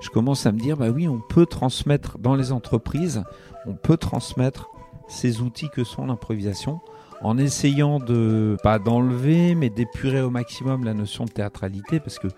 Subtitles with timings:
[0.00, 3.22] Je commence à me dire, bah oui, on peut transmettre dans les entreprises,
[3.66, 4.68] on peut transmettre
[5.08, 6.80] ces outils que sont l'improvisation
[7.22, 12.28] en essayant de pas d'enlever mais d'épurer au maximum la notion de théâtralité parce que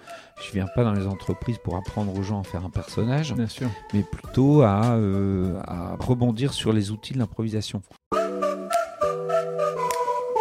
[0.45, 3.48] je viens pas dans les entreprises pour apprendre aux gens à faire un personnage Bien
[3.48, 3.68] sûr.
[3.94, 7.82] mais plutôt à, euh, à rebondir sur les outils de l'improvisation.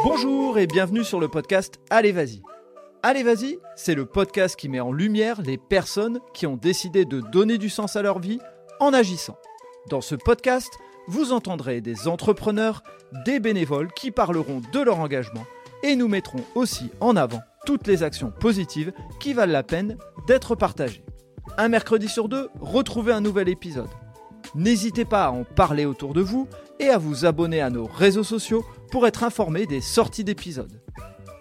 [0.04, 2.42] Bonjour et bienvenue sur le podcast Allez Vas-y.
[3.08, 7.22] Allez Vas-y, c'est le podcast qui met en lumière les personnes qui ont décidé de
[7.22, 8.40] donner du sens à leur vie
[8.80, 9.38] en agissant.
[9.92, 10.74] Dans ce podcast,
[11.06, 12.82] vous entendrez des entrepreneurs,
[13.24, 15.46] des bénévoles qui parleront de leur engagement
[15.84, 20.56] et nous mettrons aussi en avant toutes les actions positives qui valent la peine d'être
[20.56, 21.04] partagées.
[21.60, 23.90] Un mercredi sur deux, retrouvez un nouvel épisode.
[24.56, 26.48] N'hésitez pas à en parler autour de vous
[26.80, 30.82] et à vous abonner à nos réseaux sociaux pour être informé des sorties d'épisodes.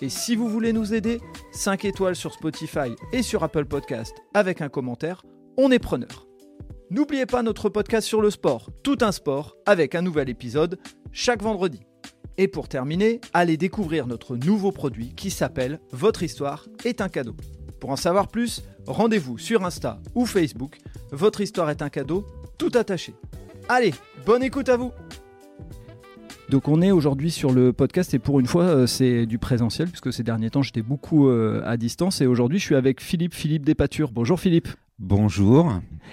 [0.00, 1.20] Et si vous voulez nous aider,
[1.52, 5.22] 5 étoiles sur Spotify et sur Apple Podcast avec un commentaire,
[5.56, 6.26] on est preneur.
[6.90, 10.78] N'oubliez pas notre podcast sur le sport, tout un sport, avec un nouvel épisode
[11.12, 11.80] chaque vendredi.
[12.36, 17.36] Et pour terminer, allez découvrir notre nouveau produit qui s'appelle Votre histoire est un cadeau.
[17.80, 20.78] Pour en savoir plus, rendez-vous sur Insta ou Facebook.
[21.12, 22.26] Votre histoire est un cadeau,
[22.58, 23.14] tout attaché.
[23.68, 23.94] Allez,
[24.26, 24.92] bonne écoute à vous
[26.50, 29.88] donc on est aujourd'hui sur le podcast et pour une fois euh, c'est du présentiel
[29.88, 33.34] puisque ces derniers temps j'étais beaucoup euh, à distance et aujourd'hui je suis avec Philippe
[33.34, 34.12] Philippe Despatures.
[34.12, 34.68] Bonjour Philippe.
[35.00, 35.72] Bonjour.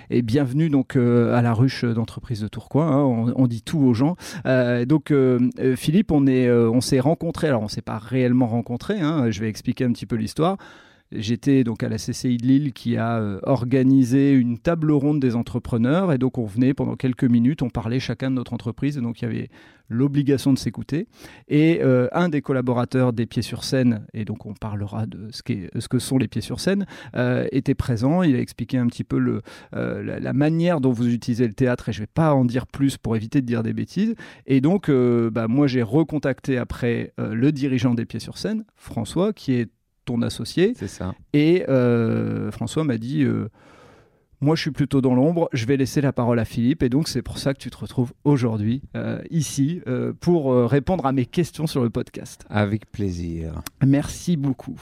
[0.09, 2.87] Et bienvenue donc euh, à la ruche d'entreprise de Tourcoing.
[2.87, 4.15] hein, on, on dit tout aux gens.
[4.47, 5.37] Euh, donc euh,
[5.75, 7.47] Philippe, on est, on s'est rencontrés.
[7.47, 8.99] Alors on s'est pas réellement rencontrés.
[8.99, 10.57] hein, je vais expliquer un petit peu l'histoire.
[11.13, 15.35] J'étais donc à la CCI de Lille qui a euh, organisé une table ronde des
[15.35, 19.01] entrepreneurs et donc on venait pendant quelques minutes, on parlait chacun de notre entreprise et
[19.01, 19.49] donc il y avait
[19.89, 21.07] l'obligation de s'écouter
[21.49, 25.41] et euh, un des collaborateurs des Pieds sur scène et donc on parlera de ce,
[25.41, 26.85] que sont les Pieds sur scène
[27.17, 28.23] euh, était présent.
[28.23, 29.41] Il a expliqué un petit peu
[29.73, 33.17] la, manière dont vous utilisez le théâtre et je vais pas en dire plus pour
[33.17, 34.15] éviter de dire des bêtises.
[34.45, 39.55] Et donc bah, moi j'ai recontacté après le dirigeant des Pieds sur scène, François, qui
[39.55, 39.69] est
[40.05, 40.73] ton associé.
[40.75, 41.13] C'est ça.
[41.33, 43.49] Et euh, François m'a dit euh,
[44.41, 46.83] Moi, je suis plutôt dans l'ombre, je vais laisser la parole à Philippe.
[46.83, 50.65] Et donc, c'est pour ça que tu te retrouves aujourd'hui, euh, ici, euh, pour euh,
[50.65, 52.45] répondre à mes questions sur le podcast.
[52.49, 53.61] Avec plaisir.
[53.85, 54.79] Merci beaucoup.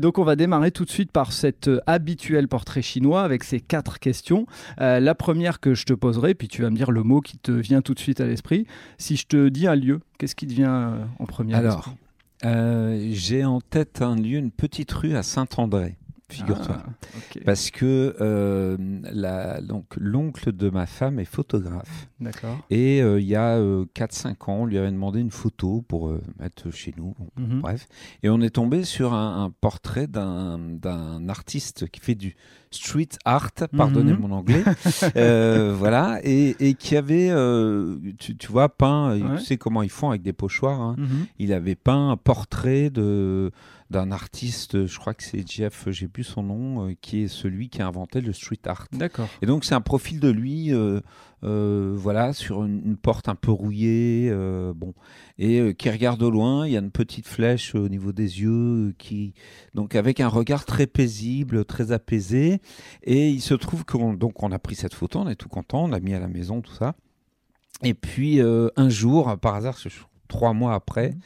[0.00, 3.98] Donc, on va démarrer tout de suite par cet habituel portrait chinois avec ces quatre
[3.98, 4.46] questions.
[4.78, 7.52] La première que je te poserai, puis tu vas me dire le mot qui te
[7.52, 8.66] vient tout de suite à l'esprit.
[8.98, 11.94] Si je te dis un lieu, qu'est-ce qui te vient en premier Alors,
[12.44, 15.96] J'ai en tête un lieu, une petite rue à Saint-André,
[16.32, 16.76] figure-toi.
[16.86, 17.18] Ah.
[17.44, 18.76] Parce que euh,
[19.12, 22.08] la- donc l'oncle de ma femme est photographe.
[22.20, 22.58] D'accord.
[22.70, 23.58] Et euh, il y a
[23.94, 27.14] 4-5 ans, on lui avait demandé une photo pour euh, mettre chez nous.
[27.18, 27.60] Bon, Mhm.
[27.60, 27.86] Bref.
[28.22, 32.36] Et on est tombé sur un, un portrait d'un artiste qui fait du
[32.70, 34.18] street art, pardonnez Mhm.
[34.20, 34.64] mon anglais,
[35.16, 39.38] euh, voilà, et, et qui avait, euh, tu, tu vois, peint, Ouais.
[39.38, 40.94] tu sais comment ils font avec des pochoirs, hein.
[40.98, 41.26] Mhm.
[41.38, 43.50] il avait peint un portrait de
[43.92, 47.68] d'un artiste, je crois que c'est Jeff, j'ai plus son nom, euh, qui est celui
[47.68, 48.88] qui a inventé le street art.
[48.90, 49.28] D'accord.
[49.42, 51.00] Et donc c'est un profil de lui, euh,
[51.44, 54.32] euh, voilà, sur une, une porte un peu rouillée,
[54.74, 54.94] bon,
[55.38, 56.66] et qui regarde au loin.
[56.66, 59.34] Il y a une petite flèche au niveau des yeux, qui
[59.74, 62.60] donc avec un regard très paisible, très apaisé.
[63.04, 65.84] Et il se trouve qu'on donc on a pris cette photo, on est tout content,
[65.84, 66.94] on l'a mis à la maison, tout ça.
[67.84, 69.88] Et puis euh, un jour, par hasard, je-
[70.32, 71.20] trois mois après, Mhm.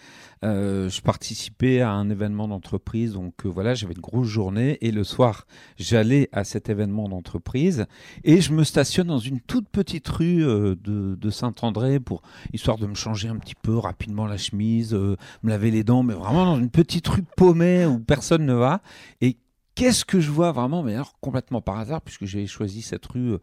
[0.50, 3.14] euh, je participais à un événement d'entreprise.
[3.14, 5.46] Donc euh, voilà, j'avais une grosse journée et le soir,
[5.78, 7.86] j'allais à cet événement d'entreprise
[8.24, 12.20] et je me stationne dans une toute petite rue euh, de, de Saint-André pour
[12.52, 16.14] histoire de me changer un petit peu rapidement la chemise, me laver les dents, mais
[16.14, 18.82] vraiment dans une petite rue paumée où personne ne va.
[19.20, 19.38] Et
[19.74, 23.36] qu'est-ce que je vois vraiment Mais alors complètement par hasard puisque j'ai choisi cette rue.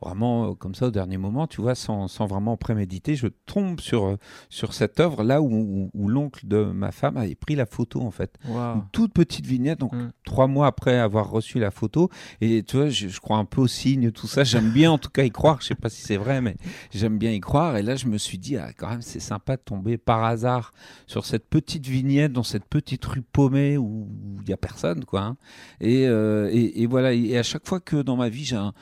[0.00, 3.80] Vraiment euh, comme ça au dernier moment, tu vois, sans, sans vraiment préméditer, je tombe
[3.80, 4.16] sur, euh,
[4.48, 8.00] sur cette œuvre là où, où- où l'oncle de ma femme avait pris la photo
[8.02, 8.36] en fait.
[8.76, 10.10] Une toute petite vignette, donc Mm.
[10.24, 12.10] trois mois après avoir reçu la photo.
[12.40, 14.44] Et tu vois, je, je crois un peu au signe, tout ça.
[14.44, 15.60] J'aime bien en tout cas y croire.
[15.60, 16.56] Je sais pas si c'est vrai, mais
[16.92, 17.76] j'aime bien y croire.
[17.76, 20.72] Et là, je me suis dit, ah, quand même, c'est sympa de tomber par hasard
[21.06, 24.08] sur cette petite vignette dans cette petite rue paumée où
[24.42, 25.22] il y a personne, quoi.
[25.22, 25.36] hein.
[25.80, 27.12] Et, euh, et, et voilà.
[27.12, 28.72] Et à chaque fois que dans ma vie, j'ai un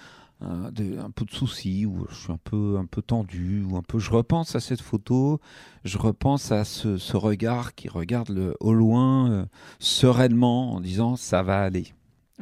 [0.41, 3.77] un, de- un peu de soucis, ou je suis un peu, un peu tendu, ou
[3.77, 5.41] un peu, je repense à cette photo,
[5.85, 9.45] je repense à ce, ce regard qui regarde le, au loin euh,
[9.79, 11.87] sereinement en disant ça va aller.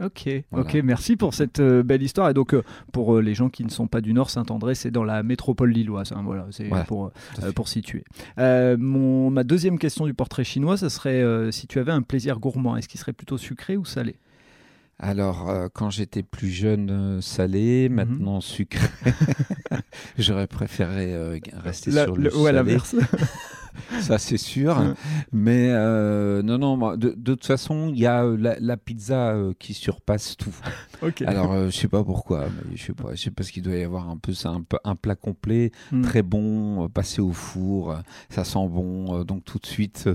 [0.03, 0.67] Ok, Voilà.
[0.67, 2.29] ok, merci pour cette euh, belle histoire.
[2.29, 4.91] Et donc, euh, pour euh, les gens qui ne sont pas du Nord, Saint-André, c'est
[4.91, 6.11] dans la métropole lilloise.
[6.11, 7.13] hein, voilà, c'est pour,
[7.55, 8.03] pour situer.
[8.37, 12.77] Mon, ma deuxième question du portrait chinois, ce serait si tu avais un plaisir gourmand,
[12.77, 14.17] est-ce qu'il serait plutôt sucré ou salé?
[14.99, 17.95] Alors, euh, quand j'étais plus jeune, euh, salé, Mhm.
[17.95, 18.89] maintenant sucré.
[20.19, 22.95] J'aurais préféré euh, rester La- sur le, le- ouais, salé, l'inverse.
[24.01, 24.79] ça c'est sûr.
[24.79, 24.95] Ouais.
[25.33, 29.35] Mais euh, non, non, moi, de, de toute façon, il y a la, la pizza
[29.59, 30.55] qui surpasse tout.
[31.03, 31.23] ok.
[31.23, 33.75] Alors, je sais pas pourquoi, mais je sais pas, je sais pas ce qu'il doit
[33.75, 36.03] y avoir un peu, c'est un, un plat complet, Hmm.
[36.03, 37.97] très bon, passé au four,
[38.31, 40.09] ça sent bon, donc tout de suite,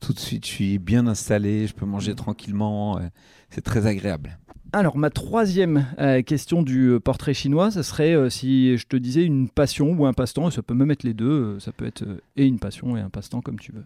[0.00, 3.02] tout de suite, je suis bien installé, je peux manger tranquillement, euh,
[3.50, 4.38] c'est très agréable.
[4.74, 8.96] Alors, ma troisième euh, question du euh, portrait chinois, ce serait euh, si je te
[8.96, 11.84] disais une passion ou un passe-temps, et ça peut même être les deux, ça peut
[11.86, 13.84] être euh, et une passion et un passe-temps comme tu veux.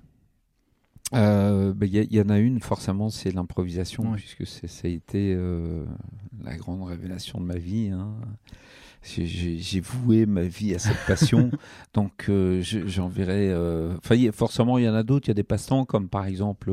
[1.12, 4.17] Bah, Il y, en a une, forcément, c'est l'improvisation, Ouais.
[4.17, 5.37] puisque ça a été
[6.44, 7.91] la grande révélation de ma vie.
[7.91, 8.15] hein.
[9.06, 11.50] J'ai- voué ma vie à cette passion,
[11.94, 13.50] donc euh, je- j'en verrai.
[13.50, 15.26] euh, Enfin, forcément, il y en a d'autres.
[15.26, 16.70] Il y a des passe-temps, comme par exemple,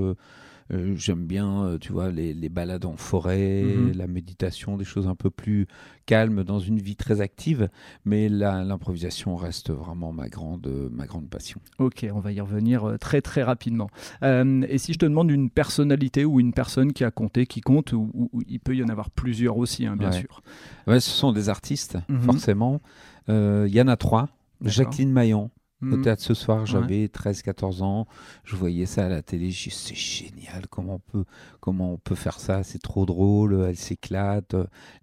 [0.71, 3.94] euh, euh, j'aime bien, euh, tu vois, les, les balades en forêt, Mhm.
[3.98, 5.68] la méditation, des choses un peu plus
[6.06, 7.69] calmes dans une vie très active.
[8.06, 11.60] Mais l'improvisation reste vraiment ma grande, ma grande passion.
[11.80, 13.89] Ok, on va y revenir euh, très très rapidement.
[14.24, 17.62] Euh, et si je te demande une personnalité ou une personne qui a compté, qui
[17.62, 20.19] compte, ou, il peut y en avoir plusieurs aussi, hein, bien Ouais.
[20.19, 20.42] sûr.
[20.88, 22.21] Ouais, ce sont des artistes, Mhm.
[22.21, 22.81] forcément.
[23.30, 24.30] Euh, Il y en a trois.
[24.62, 25.50] Jacqueline Maillan,
[25.91, 26.01] au Mhm.
[26.01, 26.65] théâtre ce soir, Ouais.
[26.65, 28.07] j'avais 13-14 ans.
[28.44, 29.50] Je voyais ça à la télé.
[29.50, 31.25] Dit, c'est génial, comment on, peut,
[31.59, 34.56] comment on peut faire ça C'est trop drôle, elle s'éclate,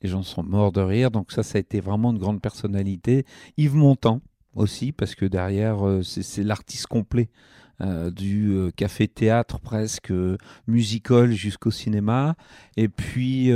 [0.03, 1.11] les gens sont morts de rire.
[1.11, 3.25] Donc, ça, ça a été vraiment une grande personnalité.
[3.57, 4.21] Yves Montand
[4.55, 7.29] aussi, parce que derrière, euh, c'est l'artiste complet.
[7.83, 10.37] Euh, du euh, café-théâtre presque euh,
[10.67, 12.35] musical jusqu'au cinéma.
[12.77, 13.51] Et puis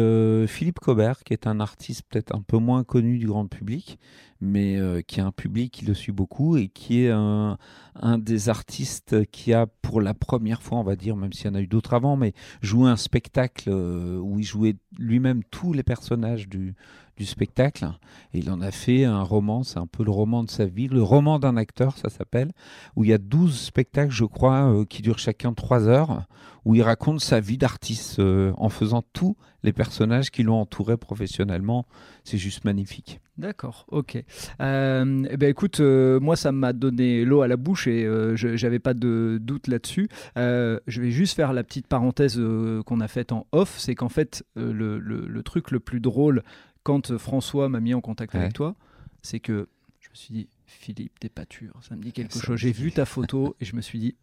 [0.47, 3.99] Philippe Cobert, qui est un artiste peut-être un peu moins connu du grand public,
[4.41, 7.57] mais qui a un public qui le suit beaucoup et qui est un,
[7.95, 11.49] un des artistes qui a pour la première fois, on va dire, même s'il y
[11.49, 15.83] en a eu d'autres avant, mais joué un spectacle où il jouait lui-même tous les
[15.83, 16.75] personnages du,
[17.17, 17.89] du spectacle.
[18.33, 20.89] Et il en a fait un roman, c'est un peu le roman de sa vie,
[20.89, 22.53] le roman d'un acteur, ça s'appelle,
[22.97, 26.27] où il y a 12 spectacles, je crois, euh, qui durent chacun 3 heures,
[26.65, 30.97] où il raconte sa vie d'artiste euh, en faisant tous les personnages qui l'ont entouré
[30.97, 31.87] professionnellement.
[32.25, 33.21] C'est juste magnifique.
[33.37, 34.23] D'accord, ok.
[34.61, 38.79] Euh, eh ben écoute, moi ça m'a donné l'eau à la bouche et euh, j'avais
[38.79, 40.09] pas de doute là-dessus.
[40.37, 42.41] Je vais juste faire la petite parenthèse
[42.87, 46.43] qu'on a faite en off, c'est qu'en fait le truc le plus drôle
[46.85, 48.41] quand euh, François m'a mis en contact Ouais.
[48.41, 48.77] avec toi,
[49.23, 49.67] c'est que
[50.01, 52.57] je me suis dit Philippe Despatures, ça me dit quelque Ça chose.
[52.61, 54.15] J'ai vu ta photo et je me suis dit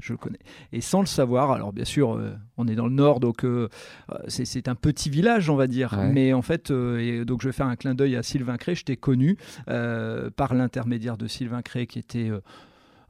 [0.00, 0.40] je le connais.
[0.72, 3.68] Et sans le savoir, alors bien sûr, euh, on est dans le nord, donc euh,
[4.26, 5.92] c'est un petit village, on va dire.
[5.96, 6.10] Ouais.
[6.12, 8.74] Mais en fait, euh, et donc je vais faire un clin d'œil à Sylvain Cré.
[8.74, 12.30] Je t'ai connu par l'intermédiaire de Sylvain Cré, qui était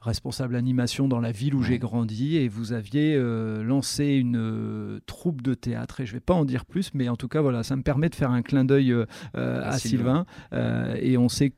[0.05, 2.37] responsable animation dans la ville où j'ai grandi.
[2.37, 5.99] Et vous aviez euh, lancé une euh, troupe de théâtre.
[6.01, 8.09] Et je vais pas en dire plus, mais en tout cas, voilà, ça me permet
[8.09, 9.05] de faire un clin d'œil euh,
[9.35, 10.25] euh, À à, Sylvain.
[11.01, 11.53] Et on s'est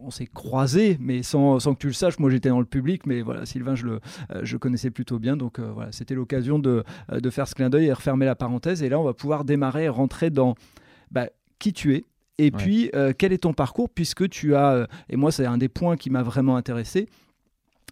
[0.00, 2.18] on s'est croisés, mais sans, sans que tu le saches.
[2.18, 4.00] Moi, j'étais dans le public, mais voilà, Sylvain, je le,
[4.42, 5.36] je connaissais plutôt bien.
[5.36, 8.82] Donc voilà, c'était l'occasion de, de faire ce clin d'œil et refermer la parenthèse.
[8.82, 10.54] Et là, on va pouvoir démarrer et rentrer dans
[11.10, 12.04] bah, qui tu es.
[12.38, 12.50] Et Ouais.
[12.52, 16.10] puis, quel est ton parcours Puisque tu as, et moi, c'est un des points qui
[16.10, 17.08] m'a vraiment intéressé,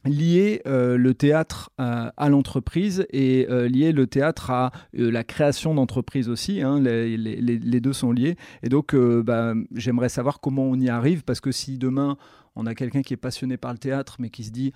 [0.06, 5.24] lier euh, le théâtre euh, à l'entreprise et euh, lier le théâtre à euh, la
[5.24, 6.62] création d'entreprise aussi.
[6.62, 6.80] hein.
[6.80, 8.36] les, deux sont liés.
[8.62, 12.16] Et donc, euh, bah, j'aimerais savoir comment on y arrive, parce que si demain,
[12.54, 14.72] on a quelqu'un qui est passionné par le théâtre, mais qui se dit...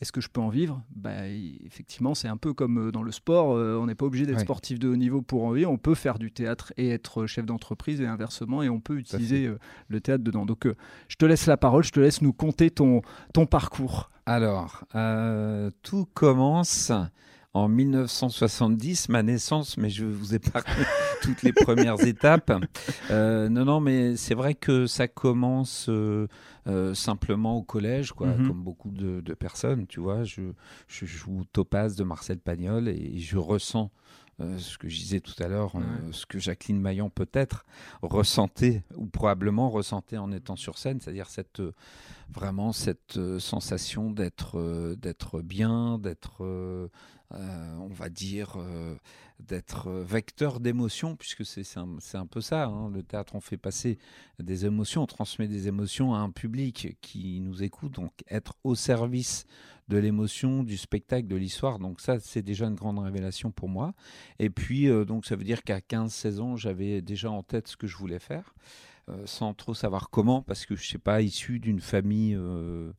[0.00, 0.82] Est-ce que je peux en vivre?
[0.94, 1.26] Bah,
[1.64, 3.56] Effectivement, c'est un peu comme euh, dans le sport.
[3.56, 5.70] euh, on n'est pas obligé d'être sportif de haut niveau pour en vivre.
[5.72, 9.46] On peut faire du théâtre et être chef d'entreprise et inversement, et on peut utiliser
[9.46, 10.46] euh, le théâtre dedans.
[10.46, 10.76] Donc, euh,
[11.08, 11.82] je te laisse la parole.
[11.82, 13.02] Je te laisse nous conter ton,
[13.34, 14.10] ton parcours.
[14.24, 16.92] Alors, euh, tout commence
[17.54, 20.62] en 1970, ma naissance, mais je vous épargne
[21.22, 22.52] toutes les premières étapes.
[23.10, 26.26] Euh, non, non, mais c'est vrai que ça commence euh,
[26.66, 28.48] euh, simplement au collège, quoi, Mhm.
[28.48, 30.24] comme beaucoup de, de personnes, tu vois.
[30.24, 30.42] Je,
[30.86, 33.90] je joue Topaz de Marcel Pagnol et je ressens
[34.40, 37.66] euh, ce que je disais tout à l'heure, euh, ce que Jacqueline Maillan peut-être
[38.02, 41.74] ressentait ou probablement ressentait en étant sur scène, c'est-à-dire cette euh,
[42.30, 46.44] vraiment cette sensation d'être d'être bien, d'être
[47.30, 48.58] on va dire
[49.40, 52.90] d'être vecteur d'émotions puisque c'est c'est un, c'est un peu ça hein.
[52.90, 53.98] le théâtre on fait passer
[54.38, 58.74] des émotions on transmet des émotions à un public qui nous écoute donc être au
[58.74, 59.46] service
[59.88, 61.78] de l'émotion du spectacle de l'histoire.
[61.78, 63.92] Donc ça c'est déjà une grande révélation pour moi.
[64.38, 67.68] Et puis euh, donc ça veut dire qu'à 15 16 ans j'avais déjà en tête
[67.68, 68.54] ce que je voulais faire
[69.08, 72.92] euh, sans trop savoir comment, parce que je sais pas, issu d'une famille euh,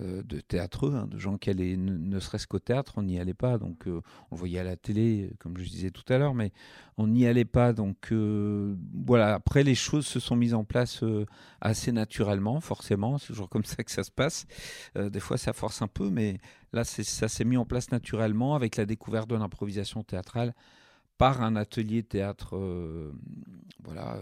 [0.00, 3.34] euh, de théâtreux, hein, de gens qui allaient, ne, serait-ce qu'au théâtre, on n'y allait
[3.34, 3.58] pas.
[3.58, 4.00] Donc, euh,
[4.30, 6.52] on voyait à la télé, comme je disais tout à l'heure, mais
[6.96, 7.72] on n'y allait pas.
[7.72, 9.34] Donc, euh, voilà.
[9.34, 11.04] Après, les choses se sont mises en place
[11.60, 13.18] assez naturellement, forcément.
[13.18, 14.46] C'est toujours comme ça que ça se passe.
[14.96, 16.38] des fois, ça force un peu, mais
[16.72, 20.54] là, ça s'est mis en place naturellement avec la découverte de l'improvisation théâtrale
[21.18, 22.58] par un atelier théâtre,
[23.84, 24.18] voilà,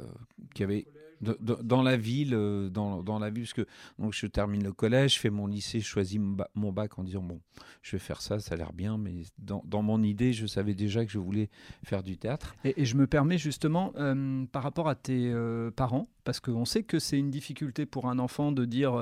[0.55, 0.87] qui avait
[1.21, 3.67] dans la ville, euh, dans, dans, la ville, parce que
[3.99, 6.21] donc je termine le collège, je fais mon lycée, je choisis
[6.55, 7.41] mon bac en disant bon,
[7.83, 10.75] je vais faire ça, ça a l'air bien, mais dans, dans, mon idée, je savais
[10.75, 11.49] déjà que je voulais
[11.85, 12.55] faire du théâtre.
[12.65, 16.83] Et, je me permets justement, euh, par rapport à tes euh, parents, parce qu'on sait
[16.83, 18.95] que c'est une difficulté pour un enfant de dire,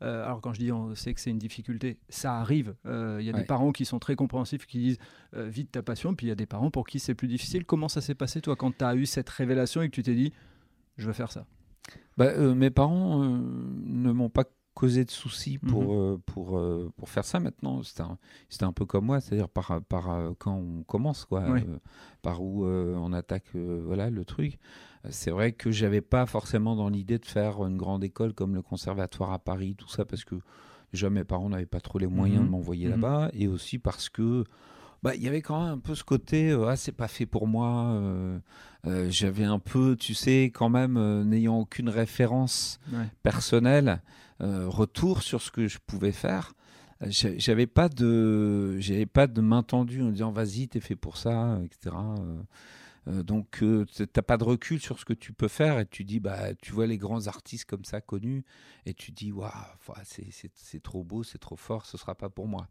[0.00, 2.76] alors quand je dis on sait que c'est une difficulté, ça arrive.
[2.84, 4.98] Il y a des parents qui sont très compréhensifs, qui disent
[5.32, 7.64] vite ta passion, puis il y a des parents pour qui c'est plus difficile.
[7.64, 10.14] Comment ça s'est passé toi quand tu as eu cette révélation et que tu t'es
[10.14, 10.32] dit
[10.98, 11.46] je veux faire ça?
[12.16, 13.38] Bah, euh, Mes parents euh,
[13.84, 15.90] ne m'ont pas causé de soucis pour, mhm.
[15.90, 16.60] euh, pour,
[16.96, 17.82] pour faire ça maintenant.
[17.82, 18.18] C'était un,
[18.68, 21.44] un, peu comme moi, c'est-à-dire par, par quand on commence, quoi,
[22.22, 24.58] par où on attaque voilà, le truc.
[25.10, 28.62] C'est vrai que j'avais pas forcément dans l'idée de faire une grande école comme le
[28.62, 30.36] conservatoire à Paris, tout ça, parce que
[30.92, 32.50] déjà mes parents n'avaient pas trop les moyens de mhm.
[32.50, 32.92] m'envoyer mhm.
[32.92, 34.44] là-bas, et aussi parce que
[35.02, 37.46] bah, il y avait quand même un peu ce côté ah c'est pas fait pour
[37.46, 38.00] moi
[38.86, 42.78] euh, j'avais un peu, tu sais, quand même, euh, n'ayant aucune référence
[43.22, 44.00] personnelle,
[44.40, 46.54] euh, retour sur ce que je pouvais faire.
[47.06, 51.60] J'avais pas de, j'avais pas de main tendue en disant vas-y, t'es fait pour ça,
[51.64, 51.94] etc.
[53.08, 55.86] Euh, donc, euh, tu n'as pas de recul sur ce que tu peux faire et
[55.86, 58.44] tu dis, bah, tu vois les grands artistes comme ça connus
[58.86, 59.50] et tu dis, waouh,
[60.04, 62.68] c'est trop beau, c'est trop fort, ce sera pas pour moi.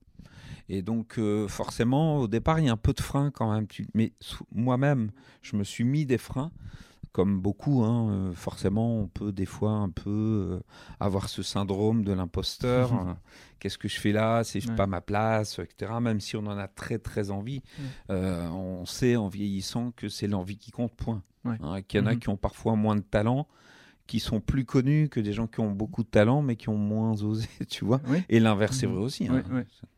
[0.70, 3.67] Et donc, euh, forcément, au départ, il y a un peu de frein quand même.
[3.94, 4.13] Mais
[4.51, 6.51] moi-même, je me suis mis des freins
[7.11, 10.59] comme beaucoup, hein, euh, forcément, on peut des fois un peu euh,
[10.99, 12.93] avoir ce syndrome de l'imposteur.
[12.93, 13.17] Hein.
[13.59, 15.93] Qu'est-ce que je fais là C'est pas ma place, etc.
[15.99, 17.63] Même si on en a très très envie,
[18.11, 20.93] euh, on sait en vieillissant que c'est l'envie qui compte.
[20.95, 21.23] Point.
[21.45, 22.19] Hein, qu'il y en a mhm.
[22.19, 23.47] qui ont parfois moins de talent
[24.07, 26.77] qui sont plus connus que des gens qui ont beaucoup de talent mais qui ont
[26.77, 28.01] moins osé, tu vois.
[28.29, 29.27] Et l'inverse est vrai aussi.
[29.27, 29.43] Hein.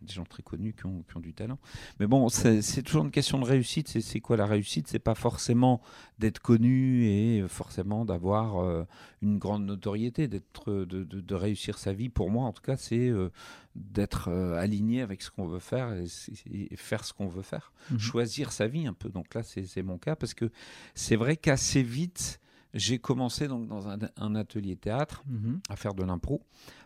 [0.01, 1.59] Des gens très connus qui ont, qui ont du talent.
[1.99, 3.87] Mais bon, c'est toujours une question de réussite.
[3.87, 4.87] C'est quoi la réussite?
[4.87, 5.81] C'est pas forcément
[6.17, 8.83] d'être connu et forcément d'avoir euh,
[9.21, 12.09] une grande notoriété, d'être, de, de, réussir sa vie.
[12.09, 13.29] Pour moi, en tout cas, c'est euh,
[13.75, 17.71] d'être euh, aligné avec ce qu'on veut faire et, faire ce qu'on veut faire.
[17.91, 17.99] Mhm.
[17.99, 19.09] Choisir sa vie un peu.
[19.09, 20.51] Donc là, c'est mon cas parce que
[20.95, 22.39] c'est vrai qu'assez vite,
[22.73, 25.59] j'ai commencé donc dans un, atelier théâtre mhm.
[25.69, 26.43] à faire de l'impro.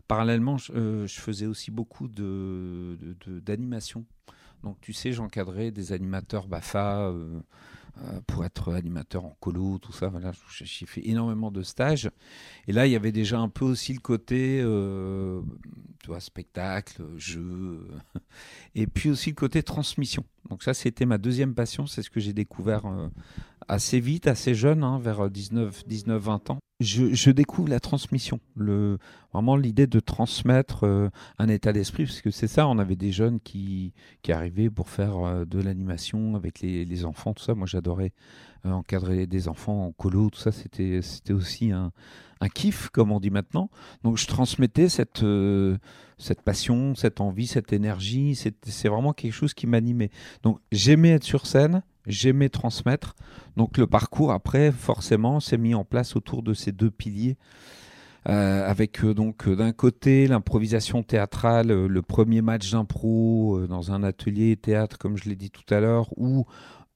[0.07, 4.01] Parallèlement, je, euh, faisais aussi beaucoup d'animation.
[4.01, 4.05] De,
[4.63, 7.39] donc tu sais, j'encadrais des animateurs BAFA euh,
[8.01, 10.07] euh, pour être animateur en colo, tout ça.
[10.07, 12.09] Voilà, j'ai fait énormément de stages.
[12.67, 14.59] Et là, il y avait déjà un peu aussi le côté,
[16.01, 17.85] tu vois, spectacle, jeu,
[18.75, 20.23] et puis aussi le côté transmission.
[20.49, 21.87] Donc ça, c'était ma deuxième passion.
[21.87, 22.85] C'est ce que j'ai découvert
[23.67, 26.60] assez vite, assez jeune, hein, vers 19, 19, 20 ans.
[26.79, 28.98] Je, découvre la transmission, le,
[29.32, 33.12] vraiment l'idée de transmettre euh, un état d'esprit, parce que c'est ça, on avait des
[33.13, 37.55] jeunes qui, qui arrivaient pour faire euh, de l'animation avec les, les, enfants, tout ça.
[37.55, 38.12] Moi, j'adorais
[38.65, 41.93] euh, encadrer des enfants en colo, tout ça, c'était, c'était aussi un,
[42.41, 43.70] un kiff, comme on dit maintenant.
[44.03, 45.24] Donc, je transmettais cette,
[46.17, 48.36] cette passion, cette envie, cette énergie.
[48.36, 50.10] C'est vraiment quelque chose qui m'animait.
[50.41, 53.15] Donc, j'aimais être sur scène j'aimais transmettre.
[53.57, 57.38] Donc le parcours après, forcément, s'est mis en place autour de ces deux piliers.
[58.29, 64.01] Euh, avec euh, donc euh, d'un côté l'improvisation théâtrale, le premier match d'impro dans un
[64.01, 66.45] atelier théâtre, comme je l'ai dit tout à l'heure, où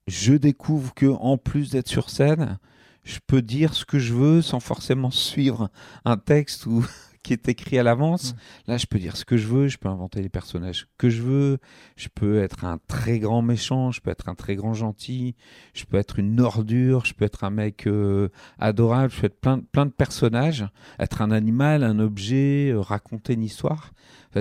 [0.08, 2.60] je découvre que en plus d'être sur scène,
[3.04, 5.70] je peux dire ce que je veux sans forcément suivre
[6.06, 6.86] un texte ou
[7.28, 8.36] qui est écrit à l'avance.
[8.68, 11.22] Là, je peux dire ce que je veux, je peux inventer les personnages que je
[11.22, 11.58] veux,
[11.98, 15.36] je peux être un très grand méchant, je peux être un très grand gentil,
[15.74, 18.30] je peux être une ordure, je peux être un mec euh,
[18.60, 20.66] adorable, je peux être plein, plein de personnages,
[21.00, 23.92] être un animal, un objet, euh, raconter une histoire.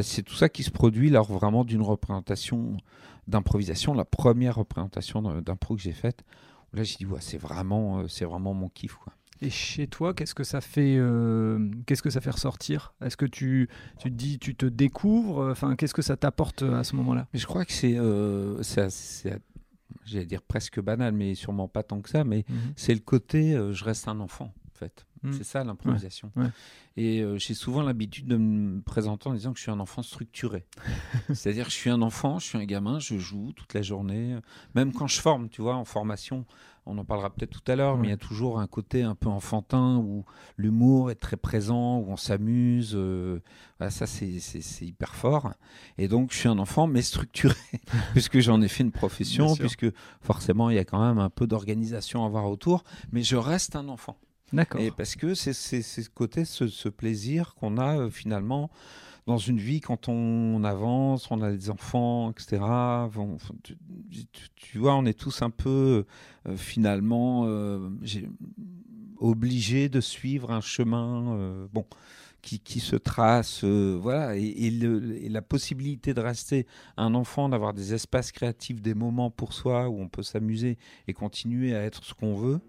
[0.02, 2.76] c'est tout ça qui se produit lors vraiment d'une représentation
[3.26, 6.22] d'improvisation, la première représentation d'impro que j'ai faite.
[6.72, 8.94] Là, j'ai dit, ouais, c'est vraiment, euh, c'est vraiment mon kiff.
[8.94, 9.12] Quoi.
[9.42, 12.94] Et chez toi, qu'est-ce que ça fait, euh, qu'est-ce que ça fait ressortir?
[13.02, 15.50] Est-ce que tu, tu te dis, tu te découvres?
[15.50, 17.26] Enfin, qu'est-ce que ça t'apporte euh, à ce moment-là?
[17.34, 18.62] Je crois que c'est, euh,
[20.06, 22.24] j'allais dire presque banal, mais sûrement pas tant que ça.
[22.24, 22.72] Mais mhm.
[22.76, 25.06] c'est le côté, je reste un enfant, en fait.
[25.22, 25.32] Mhm.
[25.32, 26.32] C'est ça l'improvisation.
[26.96, 30.64] Et j'ai souvent l'habitude de me présenter en disant que je suis un enfant structuré.
[31.34, 34.38] C'est-à-dire que je suis un enfant, je suis un gamin, je joue toute la journée.
[34.74, 36.46] Même quand je forme, tu vois, en formation,
[36.86, 39.14] on en parlera peut-être tout à l'heure, mais il y a toujours un côté un
[39.14, 40.24] peu enfantin où
[40.56, 42.92] l'humour est très présent, où on s'amuse.
[42.94, 43.40] Euh,
[43.90, 44.30] ça, c'est
[44.80, 45.52] hyper fort.
[45.98, 47.56] Et donc, je suis un enfant, mais structuré,
[48.12, 49.86] puisque j'en ai fait une profession, puisque
[50.20, 53.76] forcément, il y a quand même un peu d'organisation à avoir autour, mais je reste
[53.76, 54.16] un enfant.
[54.52, 54.80] D'accord.
[54.80, 58.70] Et parce que c'est ce côté, ce, plaisir qu'on a euh, finalement
[59.26, 62.62] dans une vie, quand on, avance, on a des enfants, etc.,
[64.54, 66.04] tu, vois, on est tous un peu
[66.46, 67.90] euh, finalement euh,
[69.18, 71.84] obligés de suivre un chemin euh, bon,
[72.40, 73.64] qui, qui, se trace.
[73.64, 74.70] voilà, et,
[75.28, 76.66] la possibilité de rester
[76.96, 80.78] un enfant, d'avoir des espaces créatifs, des moments pour soi où on peut s'amuser
[81.08, 82.60] et continuer à être ce qu'on veut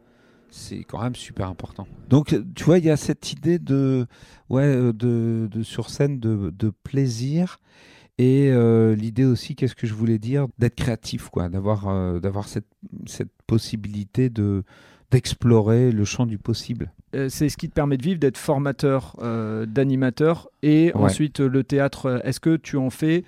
[0.50, 1.88] c'est quand même super important.
[2.10, 4.08] Donc, tu vois, il y a cette idée de,
[4.50, 7.60] ouais, euh, de, de sur scène de, de plaisir
[8.18, 12.48] et euh, l'idée aussi, qu'est-ce que je voulais dire, d'être créatif, quoi, d'avoir, euh, d'avoir
[12.48, 12.68] cette,
[13.06, 14.64] cette possibilité de
[15.10, 16.92] d'explorer le champ du possible.
[17.30, 19.16] c'est ce qui te permet de vivre, d'être formateur,
[19.66, 22.20] d'animateur, et ensuite le théâtre.
[22.26, 23.24] Est-ce que tu en fais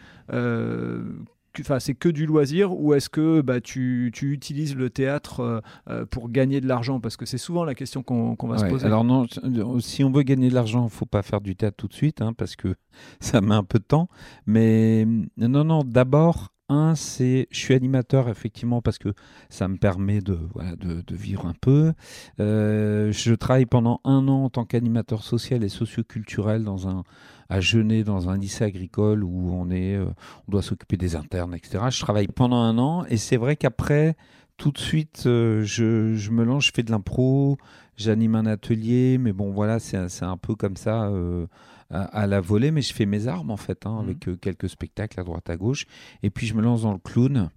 [1.80, 6.30] c'est que du loisir ou est-ce que bah, tu, utilises le théâtre euh, euh, pour
[6.30, 7.00] gagner de l'argent?
[7.00, 8.86] Parce que c'est souvent la question qu'on va se poser.
[8.86, 9.26] Alors non,
[9.80, 11.94] si on veut gagner de l'argent, il ne faut pas faire du théâtre tout de
[11.94, 12.76] suite, hein, parce que
[13.20, 14.10] ça met un peu de temps.
[14.46, 15.06] Mais
[15.38, 19.14] non, non, d'abord, un, c'est je suis animateur effectivement parce que
[19.50, 20.40] ça me permet de,
[20.78, 21.94] de, vivre un peu.
[22.40, 27.04] Euh, je travaille pendant un an en tant qu'animateur social et socioculturel dans un
[27.50, 30.06] à Genet dans un lycée agricole où on est, euh,
[30.48, 31.86] on doit s'occuper des internes, etc.
[31.90, 34.16] Je travaille pendant un an et c'est vrai qu'après
[34.58, 37.58] tout de suite, euh, je, je, me lance, je fais de l'impro,
[37.98, 41.10] j'anime un atelier, mais bon, voilà, c'est un peu comme ça
[41.92, 44.32] à, la volée, mais je fais mes armes en fait, hein, avec mmh.
[44.32, 45.86] euh, quelques spectacles à droite à gauche.
[46.24, 47.50] Et puis je me lance dans le clown.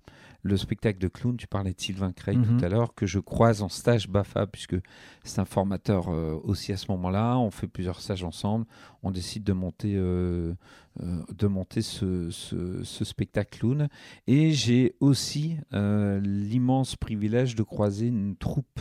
[0.42, 2.64] Le spectacle de clown, tu parlais de Sylvain Craig tout mmh.
[2.64, 4.74] à l'heure, que je croise en stage BAFA, puisque
[5.22, 7.38] c'est un formateur euh, aussi à ce moment-là.
[7.38, 8.66] On fait plusieurs stages ensemble.
[9.04, 10.54] On décide de monter, euh,
[11.00, 13.88] de monter ce, ce, ce, spectacle clown.
[14.26, 18.80] Et j'ai aussi l'immense privilège de croiser une troupe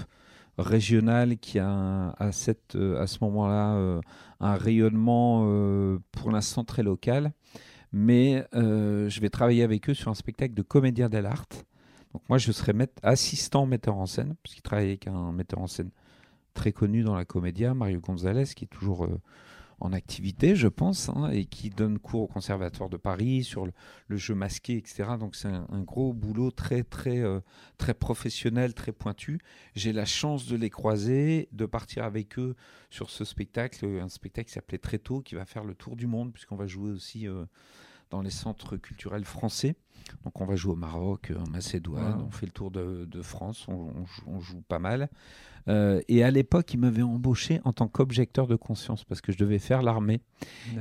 [0.57, 4.01] régionale qui a à, cette, à ce moment-là
[4.41, 7.31] un rayonnement euh, pour l'instant très local.
[7.93, 11.65] Mais euh, je vais travailler avec eux sur un spectacle de comédien dell'arte.
[12.13, 12.73] Donc moi, je serai
[13.03, 15.91] assistant metteur en scène, puisqu'il travaille avec un metteur en scène
[16.53, 19.19] très connu dans la comédia, Mario Gonzalez, qui est toujours euh,
[19.81, 23.73] en activité, je pense, hein, et qui donne cours au Conservatoire de Paris sur le,
[24.17, 25.03] jeu masqué, etc.
[25.19, 27.39] Donc c'est un, gros boulot très très euh,
[27.77, 29.39] très professionnel, très pointu.
[29.75, 32.55] J'ai la chance de les croiser, de partir avec eux
[32.89, 36.07] sur ce spectacle, un spectacle qui s'appelait Très tôt, qui va faire le tour du
[36.07, 37.45] monde, puisqu'on va jouer aussi euh,
[38.09, 39.75] dans les centres culturels français.
[40.23, 44.39] Donc on va jouer au Maroc, en Macédoine, on fait le tour de, France, on,
[44.39, 45.09] joue pas mal.
[45.67, 49.37] Euh, et à l'époque, il m'avait embauché en tant qu'objecteur de conscience parce que je
[49.37, 50.21] devais faire l'armée.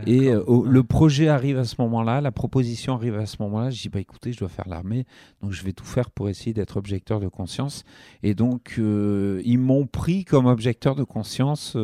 [0.06, 3.68] Et euh, le projet arrive à ce moment-là, la proposition arrive à ce moment-là.
[3.70, 5.04] Je dis bah écoutez, je dois faire l'armée,
[5.42, 7.84] donc je vais tout faire pour essayer d'être objecteur de conscience.
[8.22, 11.76] Et donc euh, ils m'ont pris comme objecteur de conscience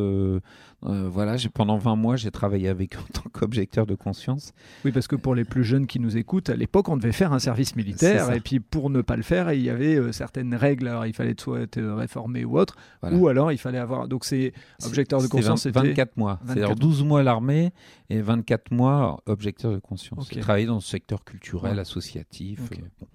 [0.85, 4.53] euh, voilà, pendant 20 mois, j'ai travaillé avec eux en tant qu'objecteur de conscience.
[4.85, 7.33] Oui, parce que pour les plus jeunes qui nous écoutent, à l'époque, on devait faire
[7.33, 8.33] un service militaire.
[8.33, 10.89] Et puis, pour ne pas le faire, il y avait euh, certaines règles.
[10.89, 12.77] Alors, il fallait soit être réformé ou autre.
[13.03, 14.09] Ou alors, il fallait avoir.
[14.09, 14.53] Donc, c'est
[14.85, 15.63] objecteur de conscience.
[15.63, 16.41] C'était 24 mois.
[16.47, 17.73] C'est-à-dire 12 mois à l'armée
[18.11, 20.29] et 24 mois objecteur de conscience.
[20.33, 22.61] J'ai travaillé dans le secteur culturel, associatif.
[22.61, 23.07] Euh, euh,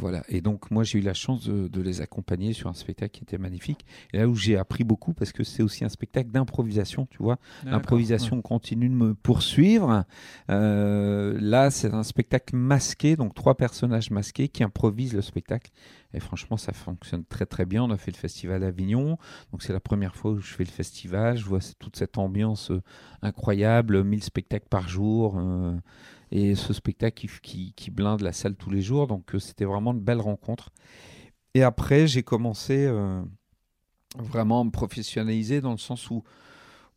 [0.00, 0.22] voilà.
[0.28, 3.38] Et donc, moi, j'ai eu la chance de, les accompagner sur un spectacle qui était
[3.38, 3.84] magnifique.
[4.12, 7.38] Et là où j'ai appris beaucoup, parce que c'est aussi un spectacle d'improvisation, tu vois.
[7.64, 10.04] L'improvisation continue de me poursuivre.
[10.50, 15.70] Euh, là, c'est un spectacle masqué, donc trois personnages masqués qui improvisent le spectacle.
[16.14, 17.82] Et franchement, ça fonctionne très très bien.
[17.82, 19.18] On a fait le festival d'Avignon.
[19.50, 21.36] Donc c'est la première fois où je fais le festival.
[21.36, 22.82] Je vois toute cette ambiance euh,
[23.20, 25.36] incroyable, 1000 spectacles par jour
[26.34, 29.06] et ce spectacle qui, qui, blinde la salle tous les jours.
[29.06, 30.70] Donc euh, c'était vraiment une belle rencontre.
[31.54, 33.22] Et après, j'ai commencé euh,
[34.18, 36.24] vraiment à me professionnaliser dans le sens où,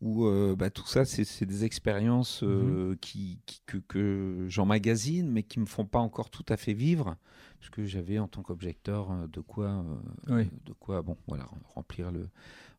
[0.00, 2.96] où euh, bah, tout ça, c'est des expériences mhm.
[3.00, 7.14] qui, que, que j'emmagasine, mais qui ne me font pas encore tout à fait vivre.
[7.60, 9.84] Parce que j'avais en tant qu'objecteur de quoi,
[10.26, 12.28] de quoi bon, voilà, remplir le,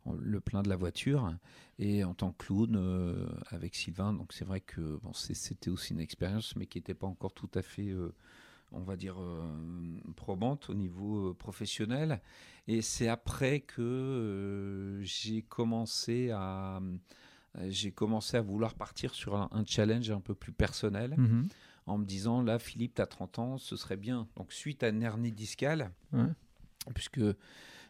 [0.05, 1.33] le plein de la voiture
[1.77, 4.13] et en tant que clown euh, avec Sylvain.
[4.13, 7.49] Donc c'est vrai que bon, c'était aussi une expérience, mais qui n'était pas encore tout
[7.55, 8.13] à fait, euh,
[8.71, 9.41] on va dire, euh,
[10.15, 12.21] probante au niveau professionnel.
[12.67, 16.81] Et c'est après que j'ai commencé à
[17.67, 21.15] j'ai commencé à vouloir partir sur un, challenge un peu plus personnel.
[21.17, 21.51] Mm-hmm.
[21.87, 24.27] En me disant, là, Philippe, tu as 30 ans, ce serait bien.
[24.35, 25.91] Donc, suite à une hernie discale,
[26.93, 27.19] puisque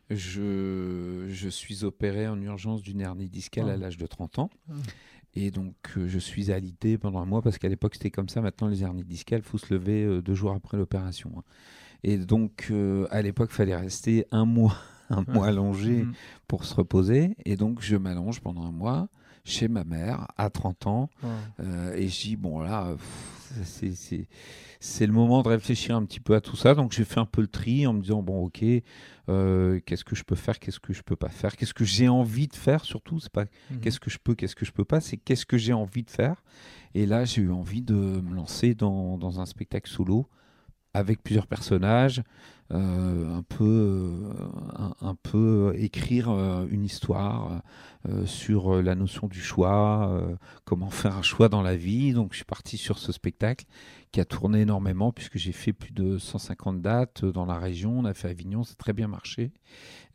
[0.10, 3.72] je, je suis opéré en urgence d'une hernie discale Oh.
[3.72, 4.50] à l'âge de 30 ans.
[4.70, 4.74] Ah.
[5.36, 8.42] Et donc, euh, je suis alité pendant un mois parce qu'à l'époque, c'était comme ça.
[8.42, 11.32] Maintenant, les hernies discales, il faut se lever euh, deux jours après l'opération.
[11.38, 11.44] hein.
[12.04, 14.76] Et donc, euh, à l'époque, il fallait rester un mois,
[15.10, 16.14] un mois allongé Mhm.
[16.48, 17.36] pour se reposer.
[17.46, 19.08] Et donc, je m'allonge pendant un mois
[19.46, 21.10] chez ma mère à 30 ans.
[21.96, 26.42] Et je dis, bon, là, pff, c'est- le moment de réfléchir un petit peu à
[26.42, 26.74] tout ça.
[26.76, 28.64] Donc, j'ai fait un peu le tri en me disant, bon, ok,
[29.30, 32.08] euh, qu'est-ce que je peux faire, qu'est-ce que je peux pas faire, qu'est-ce que j'ai
[32.08, 33.20] envie de faire surtout.
[33.20, 33.80] C'est pas Mhm.
[33.82, 36.10] qu'est-ce que je peux, qu'est-ce que je peux pas, c'est qu'est-ce que j'ai envie de
[36.10, 36.44] faire.
[36.96, 40.28] Et là, j'ai eu envie de me lancer dans, dans un spectacle solo
[40.94, 42.24] avec plusieurs personnages,
[42.72, 47.62] euh, un peu, euh, peu écrire euh, une histoire
[48.08, 52.14] euh, sur euh, la notion du choix, euh, comment faire un choix dans la vie.
[52.14, 53.66] Donc, je suis parti sur ce spectacle
[54.12, 58.00] qui a tourné énormément puisque j'ai fait plus de 150 dates dans la région.
[58.00, 59.52] On a fait Avignon, ça a très bien marché.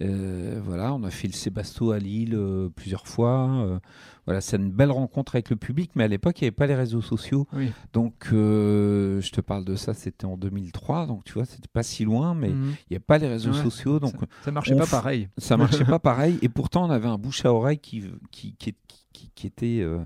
[0.03, 3.49] Euh, voilà, on a fait le Sébasto à Lille euh, plusieurs fois.
[3.51, 3.79] Euh,
[4.27, 6.67] voilà, c'est une belle rencontre avec le public, mais à l'époque, il n'y avait pas
[6.67, 7.47] les réseaux sociaux.
[7.53, 7.71] Oui.
[7.93, 11.83] Donc, euh, je te parle de ça, c'était en 2003, donc tu vois, c'était pas
[11.85, 12.67] si loin, mais il Mhm.
[12.91, 15.29] n'y avait pas les réseaux Ouais, sociaux, donc ça, ça marchait pas pareil.
[15.39, 16.39] ça marchait pas pareil.
[16.43, 18.03] Et pourtant, on avait un bouche à oreille qui,
[18.33, 18.75] qui, qui,
[19.13, 20.01] qui- qui était euh,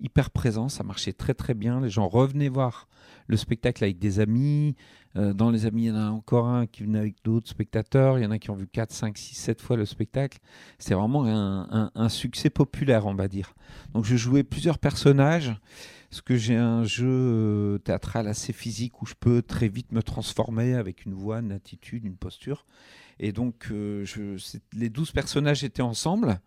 [0.00, 0.68] hyper présent.
[0.68, 1.80] Ça marchait très très bien.
[1.80, 2.88] Les gens revenaient voir
[3.28, 4.74] le spectacle avec des amis.
[5.16, 8.18] Euh, dans les amis, il y en a encore un qui venait avec d'autres spectateurs.
[8.18, 10.38] Il y en a qui ont vu 4, 5, 6, 7 fois le spectacle.
[10.78, 13.54] C'est vraiment un, succès populaire, on va dire.
[13.92, 15.54] Donc je jouais plusieurs personnages.
[16.10, 20.02] Parce que j'ai un jeu euh, théâtral assez physique où je peux très vite me
[20.02, 22.64] transformer avec une voix, une attitude, une posture.
[23.20, 24.06] Et donc, euh,
[24.72, 26.40] les 12 personnages étaient ensemble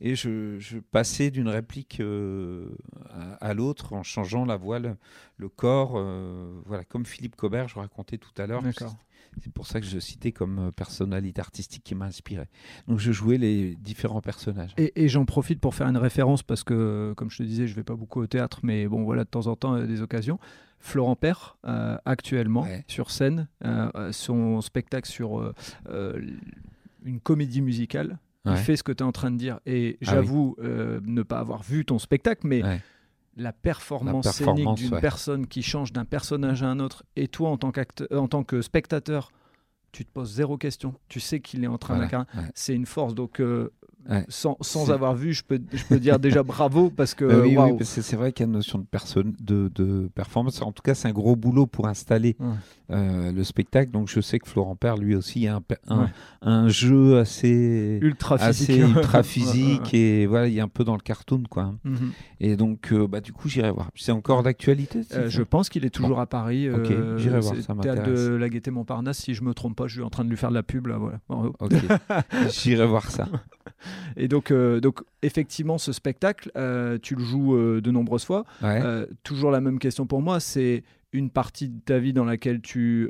[0.00, 2.68] et je, je passais d'une réplique euh,
[3.10, 5.94] à, à l'autre en changeant la voix, le, corps.
[5.96, 8.62] euh, voilà, comme Philippe Cobert, je racontais tout à l'heure.
[9.42, 12.46] C'est pour ça que je citais comme euh, personnalité artistique qui m'a inspiré.
[12.88, 14.72] Donc, je jouais les différents personnages.
[14.78, 17.74] Et, et j'en profite pour faire une référence parce que, comme je te disais, je
[17.74, 20.38] vais pas beaucoup au théâtre, mais bon, voilà, de temps en temps, des occasions.
[20.78, 22.84] Florent Père, euh, actuellement, Ouais.
[22.88, 23.48] sur scène,
[24.12, 25.52] son spectacle sur
[27.04, 28.18] une comédie musicale.
[28.46, 28.52] Ouais.
[28.52, 29.60] Il fait ce que tu es en train de dire.
[29.66, 32.80] Et Ah j'avoue euh, ne pas avoir vu ton spectacle, mais Ouais.
[33.36, 35.00] la performance, La scénique d'une ouais.
[35.00, 38.44] personne qui change d'un personnage à un autre, et toi, en tant, euh, en tant
[38.44, 39.30] que spectateur,
[39.92, 40.94] tu te poses zéro question.
[41.08, 42.50] Tu sais qu'il est en train Voilà, d'incarner.
[42.54, 43.14] C'est une force.
[43.14, 43.72] Donc, euh,
[44.08, 44.24] Ouais.
[44.28, 44.56] sans,
[44.90, 47.24] avoir vu, je peux, je peux dire déjà bravo parce que.
[47.24, 50.60] Bah oui, c'est vrai qu'il y a une notion de, personne, de, de performance.
[50.62, 52.46] En tout cas, c'est un gros boulot pour installer Ouais.
[52.90, 53.90] euh, le spectacle.
[53.90, 56.08] Donc, je sais que Florent Père, lui aussi, a un, pe- un, Ouais.
[56.42, 58.70] un jeu assez, ultra physique.
[58.70, 61.74] assez ultra physique et voilà, il est un peu dans le cartoon, quoi.
[61.84, 62.12] Mhm.
[62.40, 63.90] Et donc, euh, bah, du coup, j'irai voir.
[63.96, 66.70] C'est encore d'actualité Euh, je pense qu'il est toujours à Paris.
[66.70, 69.94] Ok, j'irai voir, ça Théâtre de la Gaîté Montparnasse, si je me trompe pas, je
[69.94, 70.98] suis en train de lui faire de la pub là.
[70.98, 71.18] Voilà.
[71.60, 71.72] Ok,
[72.50, 73.26] j'irai voir ça.
[74.16, 78.44] Et donc, euh, donc, effectivement, ce spectacle, euh, tu le joues euh, de nombreuses fois.
[78.62, 78.80] Ouais.
[79.22, 80.82] Toujours la même question pour moi, c'est
[81.12, 83.08] une partie de ta vie dans laquelle tu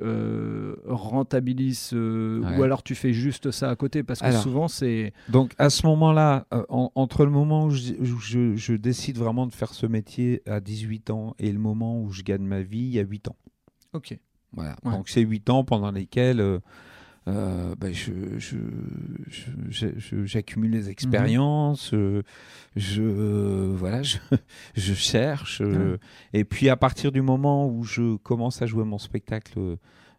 [0.84, 2.58] rentabilises Ouais.
[2.58, 4.42] ou alors tu fais juste ça à côté parce que Alors.
[4.42, 8.72] souvent c'est Donc à ce moment-là, en- entre le moment où je, où je- je
[8.74, 12.42] décide vraiment de faire ce métier à 18 ans et le moment où je gagne
[12.44, 13.36] ma vie, il y a 8 ans.
[13.92, 14.18] ok
[14.52, 14.76] Voilà.
[14.84, 14.92] Ouais.
[14.92, 16.40] Donc c'est 8 ans pendant lesquels
[17.28, 18.56] euh, euh, ben, je, je-
[19.68, 22.22] je- je- j'accumule les expériences, euh,
[22.76, 24.18] je, euh, voilà, je,
[24.76, 25.60] je cherche.
[25.60, 25.96] euh,
[26.32, 29.76] et puis à partir du moment où je commence à jouer mon spectacle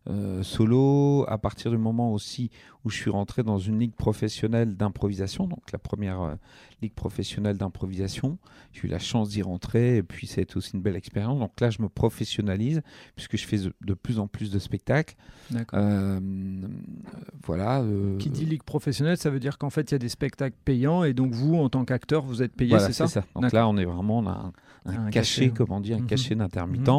[0.10, 2.50] euh, solo, à partir du moment aussi
[2.86, 6.36] où je suis rentré dans une ligue professionnelle d'improvisation, donc la première euh,
[6.82, 8.38] ligue professionnelle d'improvisation,
[8.72, 11.40] j'ai eu la chance d'y rentrer et puis ça a été aussi une belle expérience.
[11.40, 12.82] Donc là, je me professionnalise
[13.16, 15.16] puisque je fais de, plus en plus de spectacles.
[15.52, 16.20] d'accord Euh,
[17.44, 17.82] voilà.
[17.82, 20.56] euh, qui dit ligue professionnelle ça veut dire qu'en fait il y a des spectacles
[20.66, 23.60] payants et donc vous en tant qu'acteur vous êtes payé voilà, c'est ça, Donc D'accord.
[23.60, 24.54] là, on est vraiment on a un,
[24.88, 25.54] un Un cachet, cachet.
[25.54, 26.08] comme on dit, un Mhm.
[26.08, 26.90] cachet d'intermittent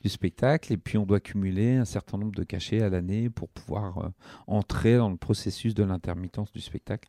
[0.00, 3.48] du spectacle, et puis on doit cumuler un certain nombre de cachets à l'année pour
[3.48, 4.08] pouvoir euh,
[4.46, 7.08] entrer dans le processus de l'intermittence du spectacle.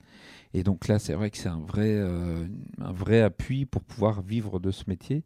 [0.54, 2.48] Et donc là, c'est vrai que c'est un vrai, euh,
[2.80, 5.24] un vrai appui pour pouvoir vivre de ce métier.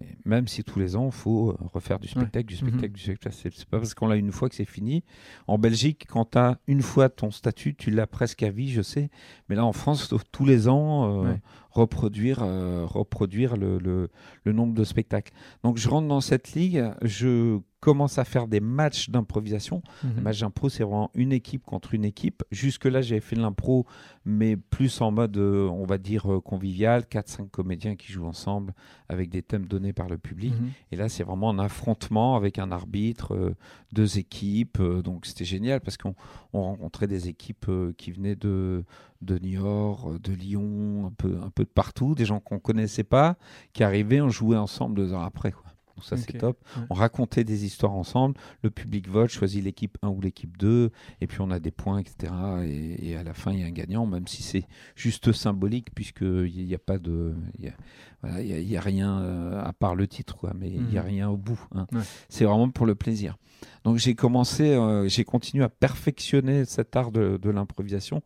[0.00, 2.92] Et même si tous les ans, il faut euh, refaire du spectacle, du spectacle, Mhm.
[2.92, 3.36] du spectacle.
[3.38, 5.04] C'est c'est pas parce qu'on l'a une fois que c'est fini.
[5.46, 8.80] En Belgique, quand tu as une fois ton statut, tu l'as presque à vie, je
[8.80, 9.10] sais.
[9.50, 11.40] Mais là, en France, tous les ans, euh, Ouais.
[11.72, 14.08] Reproduire, euh, reproduire le, le-
[14.44, 15.32] le nombre de spectacles.
[15.64, 19.82] Donc, je rentre dans cette ligue, je commence à faire des matchs d'improvisation.
[20.04, 20.12] Mhm.
[20.16, 22.44] Le match d'impro, c'est vraiment une équipe contre une équipe.
[22.52, 23.86] Jusque-là, j'avais fait de l'impro,
[24.24, 28.26] mais plus en mode, euh, on va dire, euh, convivial, musical, 4-5 comédiens qui jouent
[28.26, 28.72] ensemble
[29.08, 30.52] avec des thèmes donnés par le public.
[30.54, 30.68] Mhm.
[30.92, 33.56] Et là, c'est vraiment un affrontement avec un arbitre, euh,
[33.92, 34.80] deux équipes.
[35.04, 36.14] donc c'était génial parce qu'on
[36.52, 37.66] on rencontrait des équipes
[37.98, 38.84] qui venaient de,
[39.22, 43.36] de Niort, de Lyon, un peu, un peu de partout, des gens qu'on connaissait pas,
[43.72, 45.52] qui arrivaient, on jouait ensemble deux heures après.
[45.52, 45.64] Quoi.
[45.94, 46.58] Donc ça, c'est top.
[46.78, 46.82] ouais.
[46.88, 48.34] On racontait des histoires ensemble.
[48.62, 50.90] Le public vote, choisit l'équipe 1 ou l'équipe 2.
[51.20, 52.32] Et puis on a des points, etc.
[52.64, 54.64] Et, et à la fin, il y a un gagnant, même si c'est
[54.96, 57.34] juste symbolique, puisqu'il n'y a pas de.
[57.58, 57.74] il y a-
[58.22, 60.52] voilà, il y a, y a rien euh, à part le titre, quoi.
[60.58, 61.08] Mais il n'y a Mhm.
[61.08, 61.60] rien au bout.
[61.74, 61.86] hein.
[61.92, 62.00] Ouais.
[62.30, 63.36] C'est vraiment pour le plaisir.
[63.84, 68.22] Donc j'ai commencé, euh, j'ai continué à perfectionner cet art de, de l'improvisation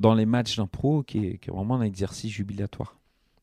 [0.00, 2.99] dans les matchs d'impro, qui qui est vraiment un exercice jubilatoire.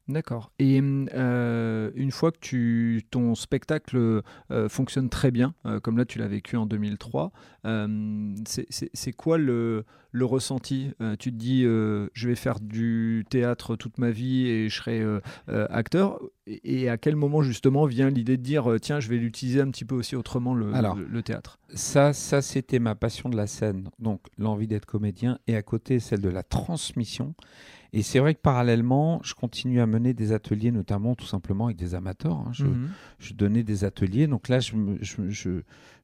[0.07, 0.51] D'accord.
[0.59, 6.05] Et euh, une fois que tu, ton spectacle euh, fonctionne très bien, euh, comme là
[6.05, 7.31] tu l'as vécu en 2003,
[7.65, 13.97] euh, c'est- quoi le, le ressenti Tu te dis, je vais faire du théâtre toute
[13.97, 15.03] ma vie et je serai
[15.69, 16.19] acteur.
[16.45, 19.69] Et, et à quel moment justement vient l'idée de dire, tiens, je vais l'utiliser un
[19.71, 21.59] petit peu aussi autrement le, Alors, le- le théâtre?
[21.73, 25.99] Ça, ça c'était ma passion de la scène, donc l'envie d'être comédien, et à côté
[25.99, 27.33] celle de la transmission.
[27.93, 31.77] Et c'est vrai que parallèlement, je continue à mener des ateliers, notamment tout simplement avec
[31.77, 32.37] des amateurs.
[32.37, 32.49] hein.
[32.53, 32.89] Je, Mhm.
[33.19, 34.27] je donnais des ateliers.
[34.27, 35.61] Donc là, je, me- je, je,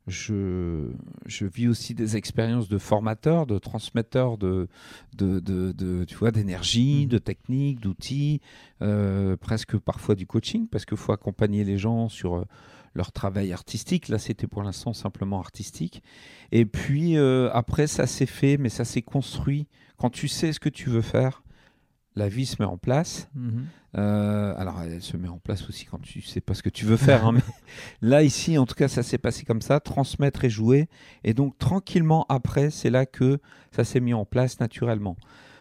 [0.07, 0.87] je,
[1.25, 4.67] je vis aussi des expériences de formateur, de transmetteur de,
[5.17, 7.09] de, de, de- tu vois, d'énergie, Mhm.
[7.09, 8.41] de technique, d'outils,
[8.81, 12.45] euh, presque parfois du coaching, parce qu'il faut accompagner les gens sur euh,
[12.95, 14.07] leur travail artistique.
[14.07, 16.03] Là, c'était pour l'instant simplement artistique.
[16.51, 19.67] Et puis euh, après, ça s'est fait, mais ça s'est construit.
[19.97, 21.43] Quand tu sais ce que tu veux faire,
[22.15, 23.30] la vie se met en place.
[23.36, 23.65] Mhm.
[23.97, 26.86] Euh, alors, elle se met en place aussi quand tu sais pas ce que tu
[26.86, 27.26] veux faire.
[27.28, 27.41] hein, mais
[28.02, 30.89] là, ici, en tout cas, ça s'est passé comme ça, transmettre et jouer.
[31.23, 33.39] Et donc, tranquillement, après, c'est là que
[33.71, 35.15] ça s'est mis en place naturellement.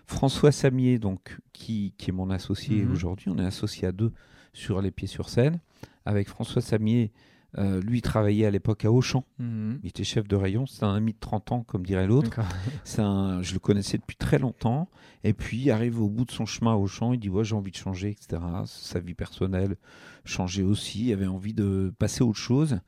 [0.07, 2.93] François Samier, donc, qui, qui est mon associé Mhm.
[2.93, 4.13] aujourd'hui, on est associé à deux
[4.53, 5.59] sur Les Pieds sur scène.
[6.05, 7.13] Avec François Samier,
[7.59, 9.25] euh, lui travaillait à l'époque à Auchan.
[9.39, 9.81] Mhm.
[9.83, 10.67] Il était chef de rayon.
[10.67, 12.41] C'était un ami de 30 ans, comme dirait l'autre.
[12.85, 14.89] C'est un, je le connaissais depuis très longtemps.
[15.25, 17.13] Et puis, il arrive au bout de son chemin au champ.
[17.13, 18.43] Il dit Ouais, j'ai envie de changer, etc.
[18.67, 19.77] Sa vie personnelle
[20.25, 21.07] changeait aussi.
[21.09, 22.79] Il avait envie de passer à autre chose.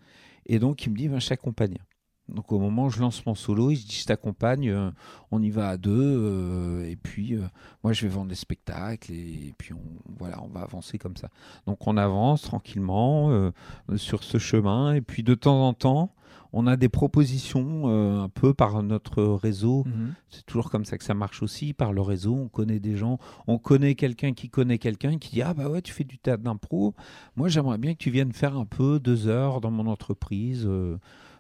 [0.47, 1.79] Et donc, il me dit ben, Je t'accompagne.
[2.29, 4.71] Donc, au moment où je lance mon solo, il se dit Je t'accompagne.
[4.71, 4.91] euh,
[5.31, 5.91] on y va à deux.
[5.93, 7.43] euh, et puis, euh,
[7.83, 9.13] moi, je vais vendre des spectacles.
[9.13, 9.83] Et, et puis, on,
[10.19, 11.29] voilà, on va avancer comme ça.
[11.67, 13.51] Donc, on avance tranquillement
[13.97, 14.95] sur ce chemin.
[14.95, 16.15] Et puis, de temps en temps,
[16.55, 17.89] on a des propositions
[18.23, 19.85] un peu par notre réseau.
[19.87, 20.15] Mhm.
[20.31, 22.35] C'est toujours comme ça que ça marche aussi, par le réseau.
[22.37, 25.83] On connaît des gens, on connaît quelqu'un qui connaît quelqu'un qui dit Ah bah ouais,
[25.83, 26.95] tu fais du théâtre d'impro.
[27.37, 30.67] Moi, j'aimerais bien que tu viennes faire un peu deux heures dans mon entreprise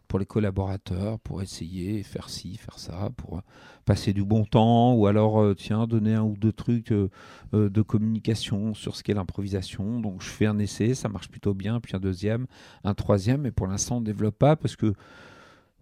[0.09, 3.40] pour les collaborateurs, pour essayer, faire ci, faire ça, pour euh,
[3.85, 7.09] passer du bon temps, ou alors, euh, tiens, donner un ou deux trucs euh,
[7.53, 10.01] de communication sur ce qu'est l'improvisation.
[10.01, 12.47] Donc, je fais un essai, ça marche plutôt bien, puis un deuxième,
[12.85, 14.95] un troisième, mais pour l'instant, on ne développe pas parce que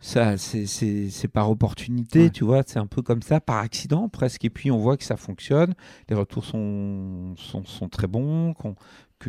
[0.00, 2.30] ça, c'est- par opportunité, Ouais.
[2.30, 4.44] tu vois, c'est un peu comme ça, par accident presque.
[4.44, 5.74] Et puis on voit que ça fonctionne,
[6.08, 8.74] les retours sont, sont, sont très bons, qu'on-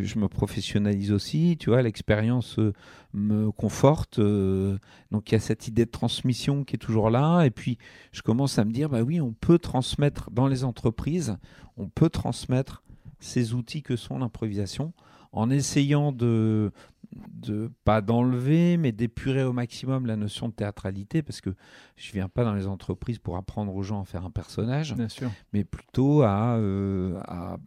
[0.02, 2.74] je me professionnalise aussi, tu vois, l'expérience euh,
[3.14, 4.20] me conforte.
[4.20, 4.78] euh,
[5.12, 7.44] donc il y a cette idée de transmission qui est toujours là.
[7.44, 7.78] Et puis
[8.12, 11.38] je commence à me dire, bah oui, on peut transmettre dans les entreprises,
[11.78, 12.84] on peut transmettre
[13.20, 14.94] ces outils que sont l'improvisation
[15.34, 16.72] en essayant de,
[17.12, 21.50] de pas d'enlever, mais d'épurer au maximum la notion de théâtralité, parce que
[21.98, 25.10] je viens pas dans les entreprises pour apprendre aux gens à faire un personnage, Bien
[25.10, 25.30] sûr.
[25.52, 27.58] mais plutôt à, euh, à,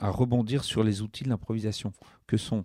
[0.00, 1.92] à rebondir sur les outils de l'improvisation,
[2.26, 2.64] que sont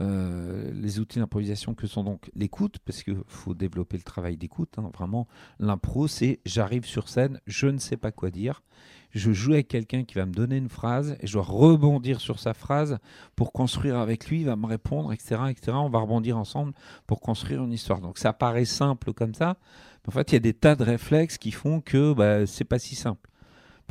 [0.00, 4.78] euh, les outils d'improvisation que sont donc l'écoute, parce qu'il faut développer le travail d'écoute.
[4.78, 5.28] hein, vraiment,
[5.58, 8.62] l'impro, c'est j'arrive sur scène, je ne sais pas quoi dire,
[9.10, 12.38] je joue avec quelqu'un qui va me donner une phrase et je dois rebondir sur
[12.38, 12.98] sa phrase
[13.36, 15.72] pour construire avec lui, il va me répondre, etc., etc.
[15.74, 16.72] On va rebondir ensemble
[17.06, 18.00] pour construire une histoire.
[18.00, 19.58] Donc ça paraît simple comme ça,
[20.04, 22.64] mais en fait, il y a des tas de réflexes qui font que bah, c'est
[22.64, 23.28] pas si simple.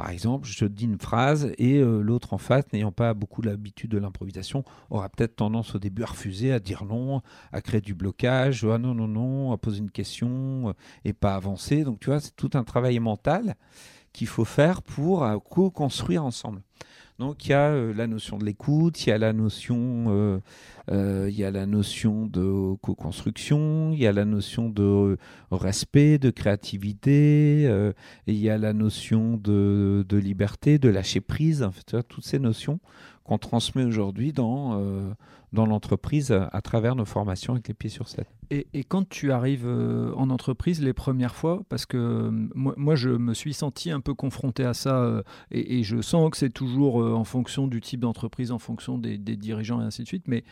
[0.01, 3.91] Par exemple, je dis une phrase et euh, l'autre en face, n'ayant pas beaucoup l'habitude
[3.91, 7.93] de l'improvisation, aura peut-être tendance au début à refuser, à dire non, à créer du
[7.93, 10.73] blocage, ah non, non, à poser une question euh,
[11.05, 11.83] et pas avancer.
[11.83, 13.53] Donc tu vois, c'est tout un travail mental
[14.11, 16.63] qu'il faut faire pour euh, co-construire ensemble.
[17.21, 20.39] Donc il y a euh, la notion de l'écoute, il y a la notion, euh,
[20.89, 25.19] euh, il la notion de co-construction, il y a la notion de
[25.51, 27.93] respect, de créativité,
[28.25, 32.79] il y a la notion de, liberté, de lâcher prise, en fait, toutes ces notions
[33.23, 34.81] qu'on transmet aujourd'hui dans,
[35.53, 38.25] dans l'entreprise à, travers nos formations avec les pieds sur scène.
[38.49, 42.95] Et, et quand tu arrives euh, en entreprise les premières fois, parce que euh, moi,
[42.95, 46.49] je me suis senti un peu confronté à ça, et, et, je sens que c'est
[46.49, 50.27] toujours en fonction du type d'entreprise, en fonction des, des, dirigeants et ainsi de suite,
[50.27, 50.43] mais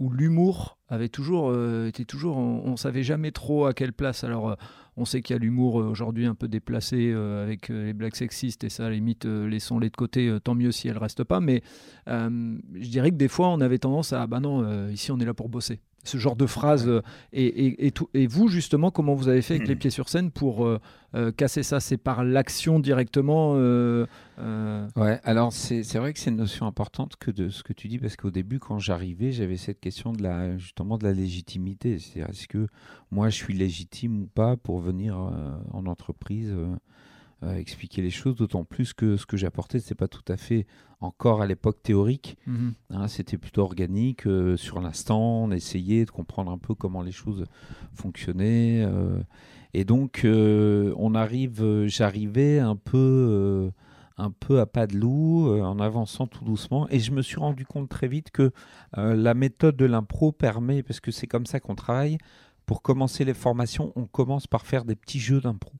[0.00, 1.54] où l'humour avait toujours
[1.86, 4.24] été toujours, on, ne savait jamais trop à quelle place.
[4.24, 4.56] Alors
[5.00, 7.92] on sait qu'il y a l'humour euh, aujourd'hui un peu déplacé euh, avec euh, les
[7.92, 11.40] blagues sexistes et ça, limite, laissons-les de côté, tant mieux si elles restent pas.
[11.40, 11.62] Mais
[12.06, 15.34] je dirais que des fois, on avait tendance à, bah non, ici, on est là
[15.34, 16.90] pour bosser ce genre de phrase.
[17.32, 20.68] Et, et, et, vous, justement, comment vous avez fait avec les pieds sur scène pour
[21.36, 21.80] casser ça?
[21.80, 23.54] C'est par l'action directement
[24.96, 27.98] Ouais, alors c'est vrai que c'est une notion importante que de ce que tu dis,
[27.98, 31.98] parce qu'au début, quand j'arrivais, j'avais cette question de la, justement de la légitimité.
[31.98, 32.66] C'est-à-dire, est-ce que
[33.10, 36.54] moi, je suis légitime ou pas pour venir euh, en entreprise
[37.42, 40.36] euh, euh, expliquer les choses, d'autant plus que ce que j'apportais, c'est pas tout à
[40.36, 40.66] fait
[41.00, 42.36] encore à l'époque théorique.
[42.46, 42.74] Mhm.
[42.90, 44.24] Hein, c'était plutôt organique.
[44.56, 47.44] sur l'instant, on essayait de comprendre un peu comment les choses
[47.94, 48.86] fonctionnaient.
[49.74, 53.70] et donc, on arrive, j'arrivais un peu
[54.18, 56.86] un peu à pas de loup, en avançant tout doucement.
[56.90, 58.52] Et je me suis rendu compte très vite que
[58.96, 62.18] la méthode de l'impro permet, parce que c'est comme ça qu'on travaille,
[62.66, 65.72] pour commencer les formations, on commence par faire des petits jeux d'impro.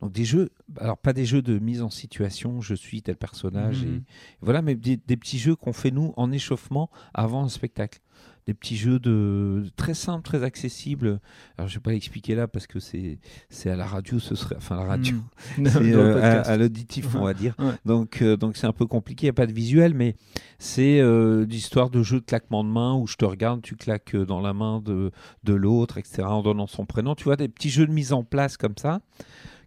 [0.00, 3.84] Donc des jeux, alors pas des jeux de mise en situation, je suis tel personnage,
[3.84, 3.96] mhm.
[3.96, 4.02] et,
[4.40, 8.00] voilà, mais des, petits jeux qu'on fait nous en échauffement avant un spectacle
[8.46, 11.20] des petits jeux de très simples, très accessibles.
[11.56, 14.56] Alors je vais pas l'expliquer là parce que c'est c'est à la radio, ce serait
[14.56, 15.16] enfin la radio,
[15.56, 17.54] c'est euh, à, l'auditif on va dire.
[17.84, 20.16] Donc euh, donc c'est un peu compliqué, il n'y a pas de visuel, mais
[20.58, 24.16] c'est euh, l'histoire de jeu de claquement de main où je te regarde, tu claques
[24.16, 25.10] dans la main de
[25.44, 26.22] de l'autre, etc.
[26.22, 29.00] En donnant son prénom, tu vois des petits jeux de mise en place comme ça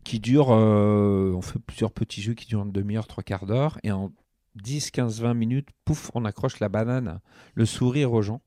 [0.04, 3.92] qui durent, on fait plusieurs petits jeux qui durent une demi-heure, trois quarts d'heure, et
[3.92, 4.12] en
[4.56, 7.20] 10, 15, 20 minutes, pouf, on accroche la banane,
[7.56, 8.42] le sourire aux gens.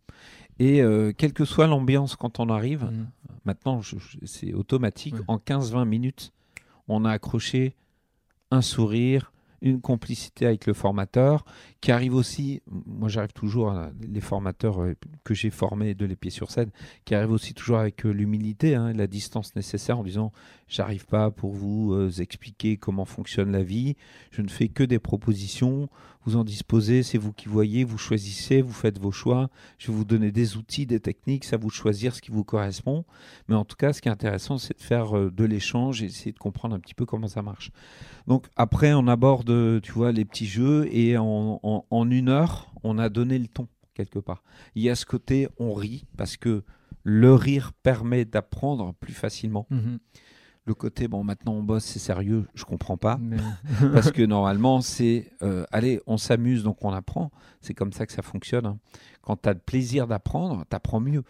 [0.59, 3.07] Et euh, quelle que soit l'ambiance quand on arrive, mm.
[3.45, 3.81] maintenant
[4.25, 6.33] c'est automatique, en 15-20 minutes,
[6.89, 7.75] on a accroché
[8.51, 11.45] un sourire, une complicité avec le formateur,
[11.81, 16.31] qui arrive aussi, moi j'arrive toujours, les formateurs euh, que j'ai formés de les pieds
[16.31, 16.71] sur scène,
[17.05, 20.33] qui arrivent aussi toujours avec euh, l'humilité, hein, la distance nécessaire en disant
[20.69, 23.97] j'arrive pas pour vous euh, expliquer comment fonctionne la vie,
[24.31, 25.89] je ne fais que des propositions,
[26.27, 29.97] vous en disposez, c'est vous qui voyez, vous choisissez, vous faites vos choix, je vais
[29.97, 33.05] vous donner des outils, des techniques, c'est à vous de choisir ce qui vous correspond,
[33.49, 36.33] mais en tout cas ce qui est intéressant c'est de faire de l'échange et essayer
[36.33, 37.71] de comprendre un petit peu comment ça marche.
[38.27, 43.09] Donc après on aborde, tu vois, les petits jeux et en une heure, on a
[43.09, 44.43] donné le ton quelque part.
[44.75, 46.65] Il y a ce côté, on rit parce que
[47.03, 49.67] le rire permet d'apprendre plus facilement.
[49.71, 49.99] Mhm.
[50.67, 53.19] Le côté, bon, maintenant on bosse, c'est sérieux, je comprends pas.
[53.93, 57.31] parce que normalement, c'est, euh, allez, on s'amuse, donc on apprend.
[57.61, 58.67] C'est comme ça que ça fonctionne.
[58.67, 58.79] Hein.
[59.23, 61.23] Quand tu as le plaisir d'apprendre, tu apprends mieux.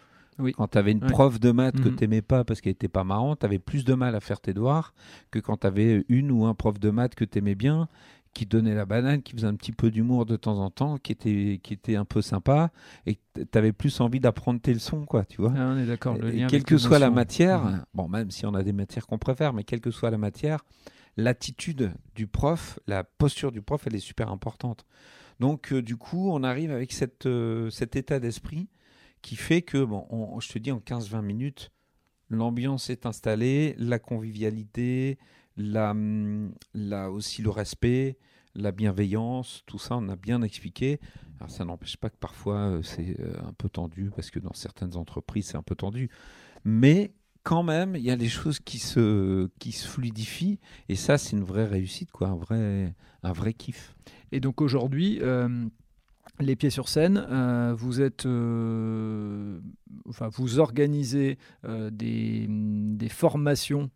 [0.55, 1.95] Quand tu avais une prof de maths que mhm.
[1.95, 4.39] tu n'aimais pas parce qu'elle n'était pas marrante, tu avais plus de mal à faire
[4.39, 4.93] tes devoirs
[5.31, 7.87] que quand tu avais une ou un prof de maths que tu aimais bien
[8.33, 11.11] qui donnait la banane, qui faisait un petit peu d'humour de temps en temps, qui
[11.11, 12.71] était, qui était un peu sympa,
[13.05, 15.53] et tu avais plus envie d'apprendre tes leçons, quoi, tu vois.
[15.55, 16.17] Ah, on est d'accord.
[16.49, 19.63] Quelle que soit la matière, bon, même si on a des matières qu'on préfère, mais
[19.63, 20.63] quelle que soit la matière,
[21.17, 24.85] l'attitude du prof, la posture du prof, elle est super importante.
[25.39, 28.69] Donc, euh, du coup, on arrive avec cette, euh, cet état d'esprit
[29.21, 31.71] qui fait que, bon, je te dis, en 15-20 minutes,
[32.29, 35.17] l'ambiance est installée, la convivialité,
[35.57, 35.93] la,
[36.73, 38.17] la, aussi le respect,
[38.55, 40.99] la bienveillance, tout ça, on a bien expliqué.
[41.39, 44.53] Alors ça n'empêche pas que parfois euh, c'est euh, un peu tendu, parce que dans
[44.53, 46.09] certaines entreprises c'est un peu tendu.
[46.63, 51.17] Mais quand même, il y a des choses qui se, qui se fluidifient, et ça
[51.17, 52.93] c'est une vraie réussite, quoi, un, vrai,
[53.23, 53.95] un vrai kiff.
[54.31, 55.67] Et donc aujourd'hui, euh,
[56.39, 59.59] les pieds sur scène, euh, vous êtes, euh,
[60.07, 62.47] enfin, vous organisez euh, des,
[63.09, 63.89] formations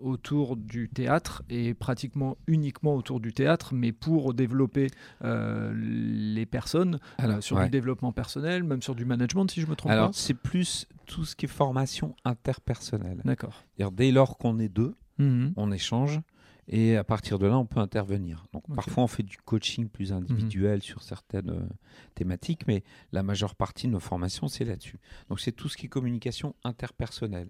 [0.00, 4.88] autour du théâtre et pratiquement uniquement autour du théâtre, mais pour développer
[5.22, 6.98] les personnes
[7.40, 10.12] sur du développement personnel, même sur du management, si je me trompe Alors, pas.
[10.14, 13.20] c'est plus tout ce qui est formation interpersonnelle.
[13.24, 13.62] D'accord.
[13.92, 16.20] Dès lors qu'on est deux, mmh on échange.
[16.68, 18.46] Et à partir de là, on peut intervenir.
[18.52, 20.82] Donc parfois, on fait du coaching plus individuel mhm.
[20.82, 21.68] sur certaines euh,
[22.14, 24.98] thématiques, mais la majeure partie de nos formations, c'est là-dessus.
[25.28, 27.48] Donc c'est tout ce qui est communication interpersonnelle.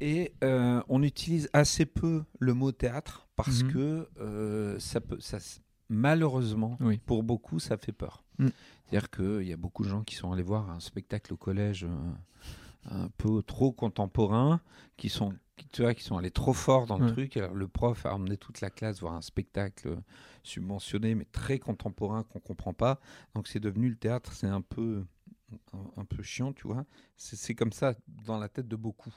[0.00, 3.72] Et euh, on utilise assez peu le mot théâtre parce mhm.
[3.72, 5.38] que euh, ça peut, ça,
[5.88, 8.22] malheureusement, pour beaucoup, ça fait peur.
[8.38, 8.48] Mm.
[8.84, 11.86] C'est-à-dire qu'il y a beaucoup de gens qui sont allés voir un spectacle au collège
[12.84, 14.60] un peu trop contemporains,
[14.96, 15.32] qui sont,
[15.72, 17.12] tu vois, qui sont allés trop fort dans le Ouais.
[17.12, 17.36] truc.
[17.36, 19.96] Alors, le prof a emmené toute la classe voir un spectacle
[20.42, 23.00] subventionné, mais très contemporain qu'on comprend pas.
[23.34, 25.04] Donc, c'est devenu le théâtre, c'est un peu,
[25.72, 26.84] un, un peu chiant, tu vois.
[27.16, 27.94] C'est c'est comme ça
[28.24, 29.14] dans la tête de beaucoup.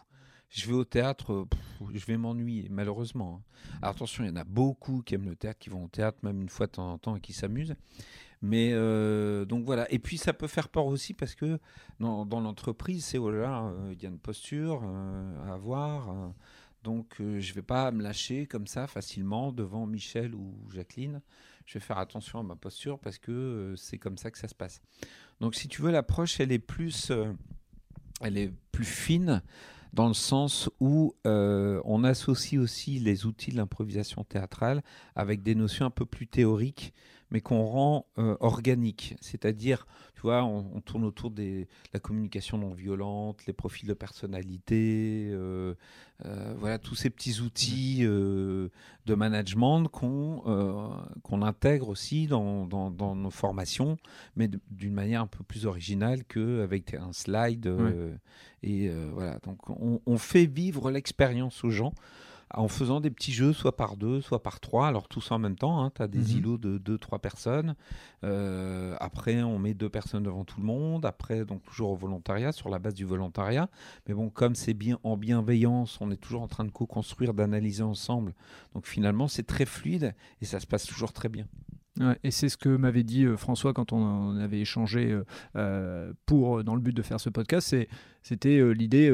[0.52, 3.44] Je vais au théâtre, pff, je vais m'ennuyer, malheureusement.
[3.44, 3.78] hein.
[3.84, 6.18] Alors attention, il y en a beaucoup qui aiment le théâtre, qui vont au théâtre
[6.24, 7.76] même une fois de temps en temps et qui s'amusent.
[8.42, 9.92] Mais euh, donc voilà.
[9.92, 11.60] Et puis ça peut faire peur aussi parce que
[12.00, 16.34] dans, dans l'entreprise, c'est voilà, euh, il y a une posture euh, à avoir.
[16.84, 21.22] donc je vais pas me lâcher comme ça facilement devant Michel ou Jacqueline.
[21.66, 24.56] Je vais faire attention à ma posture parce que c'est comme ça que ça se
[24.56, 24.82] passe.
[25.40, 27.12] Donc si tu veux, l'approche, elle est plus,
[28.22, 29.44] elle est plus fine
[29.94, 34.82] dans le sens où on associe aussi les outils de l'improvisation théâtrale
[35.16, 36.94] avec des notions un peu plus théoriques,
[37.32, 39.16] mais qu'on rend euh, organiques.
[39.22, 43.94] C'est-à-dire, tu vois, on, on tourne autour de la communication non violente, les profils de
[43.94, 45.76] personnalité, euh,
[46.26, 48.70] euh, voilà, tous ces petits outils de
[49.16, 50.42] management qu'on
[51.24, 53.98] qu'on intègre aussi dans, dans- dans nos formations,
[54.36, 57.68] mais d'une manière un peu plus originale qu'avec un slide.
[58.64, 61.94] et voilà, donc on, on fait vivre l'expérience aux gens
[62.54, 65.56] en faisant des petits jeux, soit par deux, soit par trois, alors tous en même
[65.56, 65.90] temps.
[65.92, 66.38] tu as des Mhm.
[66.38, 67.76] îlots de deux, trois personnes.
[68.24, 71.06] Euh, après, on met deux personnes devant tout le monde.
[71.06, 73.70] Après, donc toujours au volontariat, sur la base du volontariat.
[74.08, 77.84] Mais bon, comme c'est bien en bienveillance, on est toujours en train de co-construire, d'analyser
[77.84, 78.34] ensemble.
[78.74, 81.46] Donc finalement, c'est très fluide et ça se passe toujours très bien.
[82.00, 85.24] Ouais, et c'est ce que m'avait dit euh, François quand on avait échangé euh,
[85.58, 87.76] euh, pour, dans le but de faire ce podcast.
[88.22, 89.12] C'était euh, l'idée,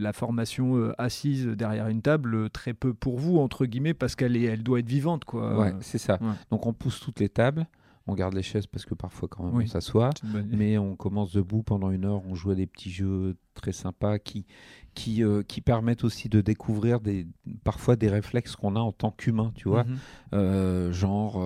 [0.00, 4.62] la formation assise derrière une table, très peu pour vous, entre guillemets, parce qu'elle elle
[4.62, 5.24] doit être vivante.
[5.24, 5.58] Quoi.
[5.58, 6.18] ouais, c'est ça.
[6.20, 6.28] ouais.
[6.50, 7.66] Donc on pousse toutes les tables.
[8.10, 9.64] On garde les chaises parce que parfois quand même Oui.
[9.66, 10.10] on s'assoit.
[10.50, 14.18] mais on commence debout pendant une heure, on joue à des petits jeux très sympas
[14.18, 14.46] qui,
[14.94, 17.26] qui, euh, qui permettent aussi de découvrir des,
[17.62, 19.84] parfois des réflexes qu'on a en tant qu'humain, tu vois.
[19.84, 19.98] Mhm.
[20.34, 21.40] Euh, genre,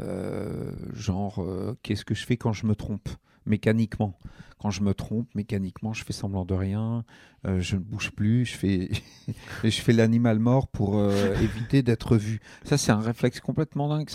[0.00, 1.44] euh, genre
[1.82, 3.08] qu'est-ce que je fais quand je me trompe
[3.46, 4.18] mécaniquement?
[4.60, 7.04] Quand je me trompe mécaniquement, je fais semblant de rien,
[7.46, 8.90] euh, je ne bouge plus, je fais,
[9.64, 12.40] je fais l'animal mort pour euh, éviter d'être vu.
[12.64, 14.08] Ça, c'est un réflexe complètement dingue,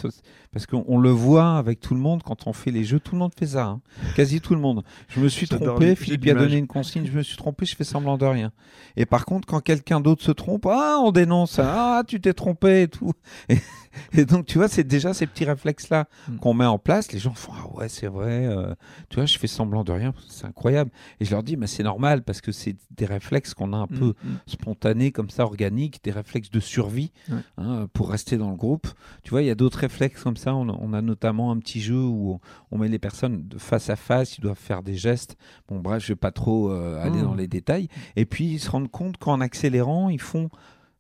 [0.52, 3.14] parce qu'on on le voit avec tout le monde quand on fait les jeux, tout
[3.14, 3.82] le monde fait ça, hein.
[4.16, 4.84] quasi tout le monde.
[5.10, 7.84] Je me suis trompé, Philippe a donné une consigne, je me suis trompé, je fais
[7.84, 8.52] semblant de rien.
[8.96, 12.84] Et par contre, quand quelqu'un d'autre se trompe, ah, on dénonce, ah, tu t'es trompé
[12.84, 13.14] et tout.
[13.50, 13.58] Et,
[14.14, 16.38] et donc, tu vois, c'est déjà ces petits réflexes-là Mm.
[16.38, 17.12] qu'on met en place.
[17.12, 18.74] Les gens font, ah ouais, c'est vrai, euh,
[19.10, 20.92] tu vois, je fais semblant de rien, c'est incroyable.
[21.20, 23.88] Et je leur dis, mais c'est normal parce que c'est des réflexes qu'on a un
[23.88, 24.38] peu Mhm.
[24.48, 27.38] spontanés, comme ça, organiques, des réflexes de survie Ouais.
[27.58, 28.88] hein, pour rester dans le groupe.
[29.24, 30.54] Tu vois, il y a d'autres réflexes comme ça.
[30.56, 32.40] On a, on a notamment un petit jeu où on,
[32.72, 35.38] on met les personnes de face à face, ils doivent faire des gestes.
[35.68, 37.88] Bon, bref, je vais pas trop euh, aller dans les détails.
[38.16, 40.50] Et puis, ils se rendent compte qu'en accélérant, ils font,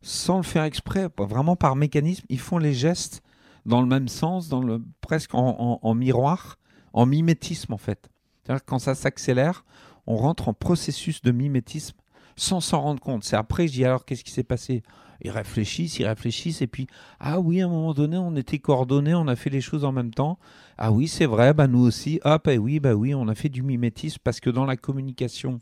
[0.01, 3.21] sans le faire exprès, vraiment par mécanisme, ils font les gestes
[3.65, 6.57] dans le même sens, dans le, presque en, en- en miroir,
[6.93, 8.09] en mimétisme en fait.
[8.43, 9.65] C'est-à-dire quand ça s'accélère,
[10.07, 11.97] on rentre en processus de mimétisme
[12.35, 13.23] sans s'en rendre compte.
[13.23, 14.81] C'est après, je dis alors, qu'est-ce qui s'est passé?
[15.21, 16.87] Ils réfléchissent, ils réfléchissent, et puis,
[17.19, 19.91] ah oui, à un moment donné, on était coordonnés, on a fait les choses en
[19.91, 20.39] même temps.
[20.77, 22.21] Ah oui, c'est vrai, bah nous aussi.
[22.23, 25.59] Hop, et oui, bah oui, on a fait du mimétisme parce que dans la communication,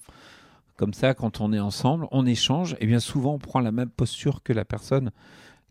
[0.75, 3.89] comme ça, quand on est ensemble, on échange, et bien souvent, on prend la même
[3.89, 5.11] posture que la personne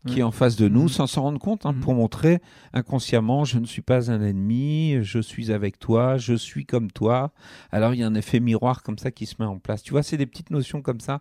[0.06, 0.20] qui Ouais.
[0.20, 0.88] est en face de nous Mhm.
[0.88, 1.80] sans s'en rendre compte, hein, Mhm.
[1.80, 2.40] pour montrer
[2.72, 7.32] inconsciemment, je ne suis pas un ennemi, je suis avec toi, je suis comme toi.
[7.72, 9.82] Alors il y a un effet miroir comme ça qui se met en place.
[9.82, 11.20] Tu vois, c'est des petites notions comme ça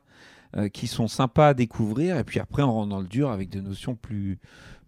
[0.58, 3.50] euh, qui sont sympas à découvrir, et puis après on rentre dans le dur avec
[3.50, 4.40] des notions plus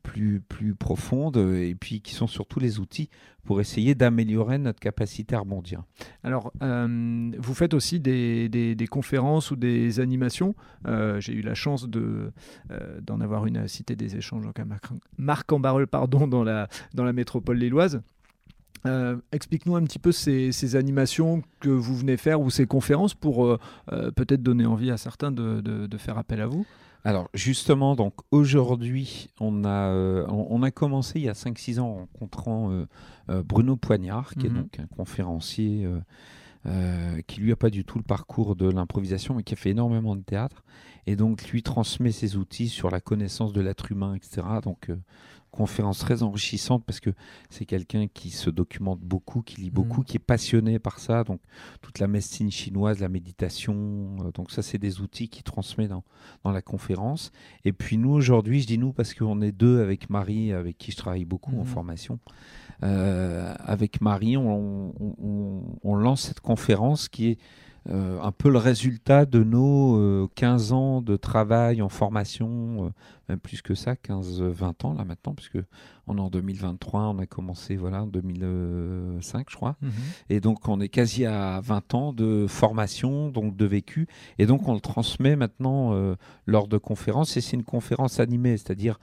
[0.07, 3.09] plus plus profondes, et puis qui sont surtout les outils
[3.43, 5.83] pour essayer d'améliorer notre capacité à rebondir.
[6.23, 10.53] Alors, euh, vous faites aussi des, conférences ou des animations.
[10.87, 12.29] Euh, J'ai eu la chance euh,
[13.01, 17.05] d'en avoir une à Cité des Échanges, donc à Marc- Marc-en-Barœul, pardon, dans la, dans
[17.05, 18.01] la métropole lilloise.
[18.85, 23.57] Euh, Explique-nous un petit peu ces, animations que vous venez faire ou ces conférences pour
[23.87, 26.65] peut-être donner envie à certains de faire appel à vous.
[27.07, 31.79] Alors justement, donc aujourd'hui, on a, euh, on, on a commencé il y a 5-6
[31.79, 32.85] ans en rencontrant euh,
[33.29, 34.45] euh, Bruno Poignard, qui Mhm.
[34.45, 35.87] est donc un conférencier
[37.27, 40.17] qui lui a pas du tout le parcours de l'improvisation, mais qui a fait énormément
[40.17, 40.65] de théâtre,
[41.05, 44.45] et donc lui transmet ses outils sur la connaissance de l'être humain, etc.
[44.61, 44.91] Donc
[45.57, 47.09] conférence très enrichissante parce que
[47.49, 50.05] c'est quelqu'un qui se documente beaucoup, qui lit beaucoup, Mhm.
[50.05, 51.23] qui est passionné par ça.
[51.23, 51.39] Donc
[51.81, 53.75] toute la médecine chinoise, la méditation,
[54.21, 56.03] euh, donc ça c'est des outils qu'il transmet dans,
[56.43, 57.31] dans la conférence.
[57.65, 60.91] Et puis nous aujourd'hui, je dis nous parce qu'on est deux avec Marie, avec qui
[60.91, 61.65] je travaille beaucoup en Mhm.
[61.77, 62.19] formation.
[62.83, 67.37] Euh, avec Marie, on, on- on- on lance cette conférence qui est
[67.89, 72.91] euh, un peu le résultat de nos 15 ans de travail en formation,
[73.29, 75.59] même plus que ça, 15-20 ans là maintenant, puisque
[76.07, 79.91] on est en 2023, on a commencé voilà, en 2005 je crois, mhm.
[80.29, 84.07] et donc on est quasi à 20 ans de formation, donc de vécu,
[84.37, 85.93] et donc on le transmet maintenant
[86.45, 88.99] lors de conférences, et c'est une conférence animée, c'est-à-dire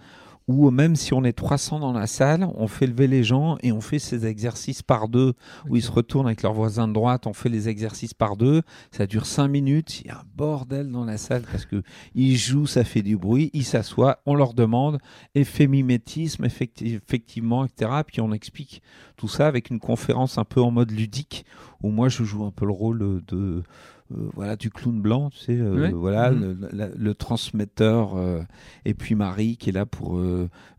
[0.47, 3.73] ou même si on est 300 dans la salle, on fait lever les gens et
[3.73, 5.35] on fait ces exercices par deux,
[5.69, 8.63] où ils se retournent avec leur voisin de droite, on fait les exercices par deux,
[8.91, 11.83] ça dure 5 minutes, il y a un bordel dans la salle parce que
[12.15, 14.99] ils jouent, ça fait du bruit, ils s'assoient, on leur demande,
[15.35, 17.91] effet mimétisme, effectivement, etc.
[18.07, 18.83] Puis on explique
[19.17, 21.47] tout ça avec une conférence un peu en mode ludique,
[21.83, 23.63] où moi je joue un peu le rôle de
[24.11, 26.69] voilà du clown blanc, tu sais, euh, voilà mhm.
[26.95, 28.43] le, transmetteur, euh,
[28.85, 30.21] et puis Marie qui est là pour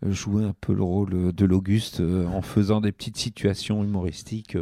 [0.04, 4.58] jouer un peu le rôle de l'Auguste en faisant des petites situations humoristiques.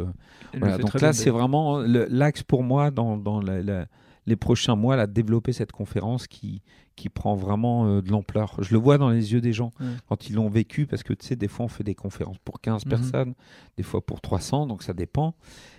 [0.58, 0.78] Voilà.
[0.78, 3.86] Donc là, c'est vraiment l'axe pour moi dans, dans la
[4.26, 6.62] les prochains mois à développer cette conférence qui,
[6.96, 8.56] qui prend vraiment euh, de l'ampleur.
[8.60, 9.72] Je le vois dans les yeux des gens
[10.08, 12.60] quand ils l'ont vécu, parce que tu sais, des fois on fait des conférences pour
[12.60, 12.90] 15 mhm.
[12.90, 13.34] personnes,
[13.76, 15.34] des fois pour 300, donc ça dépend.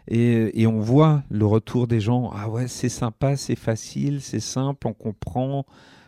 [0.07, 4.39] Et, et on voit le retour des gens, ah ouais, c'est sympa, c'est facile, c'est
[4.39, 5.65] simple, on comprend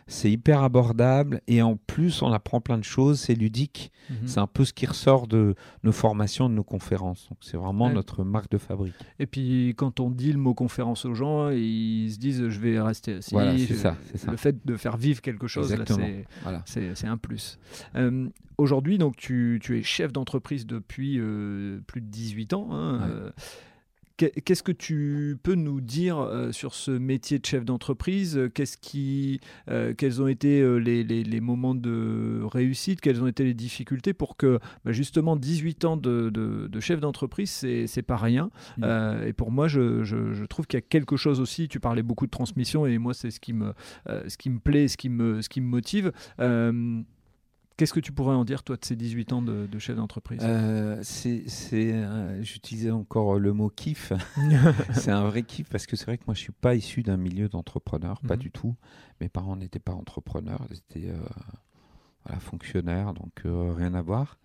[0.08, 3.92] c'est hyper abordable et en plus on apprend plein de choses, c'est ludique.
[4.10, 4.16] Mhm.
[4.26, 5.54] C'est un peu ce qui ressort de
[5.84, 7.28] nos formations, de nos conférences.
[7.28, 8.94] Donc c'est vraiment notre marque de fabrique.
[9.18, 12.80] Et puis quand on dit le mot conférence aux gens, ils se disent je vais
[12.80, 13.34] rester assis.
[13.34, 13.96] Voilà, c'est ça,
[14.26, 15.74] Le fait de faire vivre quelque chose,
[16.64, 17.58] c'est un plus.
[17.94, 22.68] Euh, aujourd'hui, donc tu, tu, es chef d'entreprise depuis euh, plus de 18 ans.
[22.72, 23.30] Hein, euh,
[24.18, 28.50] Qu'est-ce que tu peux nous dire euh, sur ce métier de chef d'entreprise?
[28.52, 29.40] Qu'est-ce qui,
[29.70, 33.00] euh, Quels ont été euh, les, moments de réussite?
[33.00, 38.02] Quelles ont été les difficultés pour que bah, justement 18 ans de, chef d'entreprise, c'est
[38.02, 38.50] pas rien?
[38.78, 38.84] Mmh.
[39.26, 41.68] et pour moi, je, trouve qu'il y a quelque chose aussi.
[41.68, 43.72] Tu parlais beaucoup de transmission et moi, c'est ce qui me,
[44.06, 46.12] ce qui me plaît, ce qui me, ce qui me motive.
[47.78, 50.40] Qu'est-ce que tu pourrais en dire, toi, de ces 18 ans de, chef d'entreprise?
[50.42, 54.12] Euh, c'est, euh, J'utilisais encore le mot kiff.
[54.94, 57.04] c'est un vrai kiff parce que c'est vrai que moi, je ne suis pas issu
[57.04, 58.40] d'un milieu d'entrepreneurs, pas mhm.
[58.40, 58.74] du tout.
[59.20, 64.40] Mes parents n'étaient pas entrepreneurs, ils étaient euh, fonctionnaires, donc rien à voir.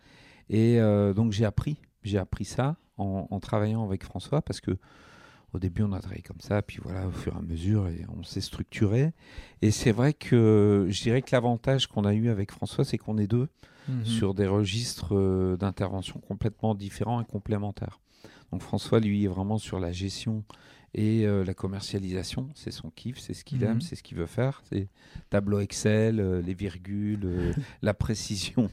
[0.51, 0.77] Et
[1.15, 4.77] donc, j'ai appris, j'ai appris ça en, en, travaillant avec François parce que
[5.53, 8.05] au début, on a travaillé comme ça, puis voilà, au fur et à mesure, et
[8.17, 9.13] on s'est structuré.
[9.61, 13.19] Et c'est vrai que je dirais que l'avantage qu'on a eu avec François, c'est qu'on
[13.19, 13.47] est deux
[13.87, 14.05] mhm.
[14.05, 17.99] sur des registres euh, d'intervention complètement différents et complémentaires.
[18.51, 20.43] Donc François, lui, est vraiment sur la gestion
[20.95, 22.49] et euh, la commercialisation.
[22.55, 23.63] C'est son kiff, c'est ce qu'il mhm.
[23.65, 24.63] aime, c'est ce qu'il veut faire.
[24.69, 24.87] C'est
[25.29, 28.71] tableau Excel, euh, les virgules, la précision,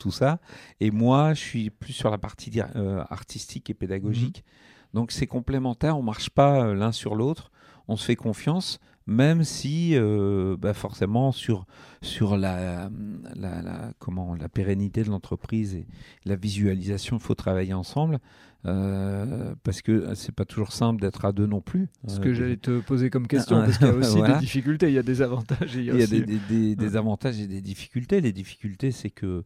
[0.00, 0.40] tout ça.
[0.80, 4.44] Et moi, je suis plus sur la partie artistique et pédagogique.
[4.44, 4.52] Mhm.
[4.94, 7.50] Donc c'est complémentaire, on marche pas euh, l'un sur l'autre,
[7.88, 11.66] on se fait confiance, même si euh, bah, forcément sur,
[12.02, 12.90] sur la,
[13.34, 15.86] la, comment, la pérennité de l'entreprise et
[16.24, 18.18] la visualisation, il faut travailler ensemble.
[18.66, 21.86] Euh, parce que c'est pas toujours simple d'être à deux non plus.
[22.08, 24.94] Ce que j'allais te poser comme question, parce qu'il y a aussi des difficultés, il
[24.94, 25.76] y a des avantages.
[25.76, 28.20] il y a, des, avantages et des difficultés.
[28.20, 29.44] Les difficultés, c'est que,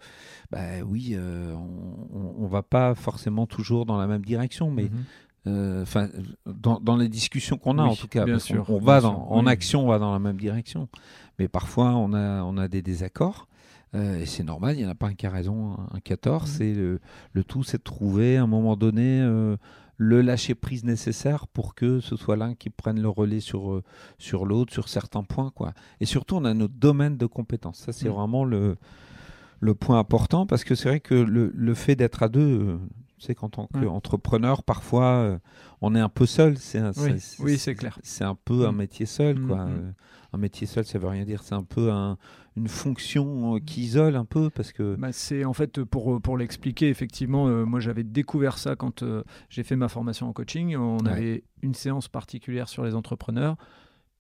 [0.51, 4.91] bah oui, on, ne va pas forcément toujours dans la même direction, mais
[5.49, 6.09] Euh, enfin,
[6.47, 9.47] dans, dans, les discussions qu'on a en tout cas, bien sûr, on, va dans, en
[9.47, 10.89] action, on va dans la même direction,
[11.39, 13.49] mais parfois on a, on a des désaccords.
[13.95, 16.13] Euh, et c'est normal, il n'y en a pas un qui a raison, un qui
[16.13, 16.45] a tort.
[16.45, 16.47] Mmh.
[16.47, 17.01] C'est le,
[17.33, 19.57] le, tout, c'est de trouver à un moment donné euh,
[19.97, 23.83] le lâcher prise nécessaire pour que ce soit l'un qui prenne le relais sur,
[24.19, 25.51] sur l'autre, sur certains points.
[25.51, 25.75] Quoi.
[26.01, 27.81] Et surtout, on a notre domaine de compétences.
[27.81, 28.13] Ça, c'est mmh.
[28.13, 28.77] vraiment le,
[29.61, 32.79] le point important parce que c'est vrai que le, le fait d'être à deux,
[33.23, 35.39] c'est qu'en tant qu'entrepreneur, parfois, euh,
[35.81, 36.59] on est un peu seul.
[36.59, 36.83] C'est
[37.39, 37.99] oui, c'est clair.
[38.03, 38.77] C'est un peu un mm.
[38.77, 39.65] métier seul, mm, quoi.
[39.65, 39.71] Mm.
[39.71, 39.91] Euh,
[40.33, 41.43] un métier seul, ça veut rien dire.
[41.45, 41.91] C'est un peu
[42.57, 44.97] une fonction euh, qui isole un peu parce que.
[44.97, 46.89] Bah, c'est en fait pour pour l'expliquer.
[46.89, 49.05] Effectivement, moi j'avais découvert ça quand
[49.49, 50.77] j'ai fait ma formation en coaching.
[50.77, 53.57] On avait une séance particulière sur les entrepreneurs.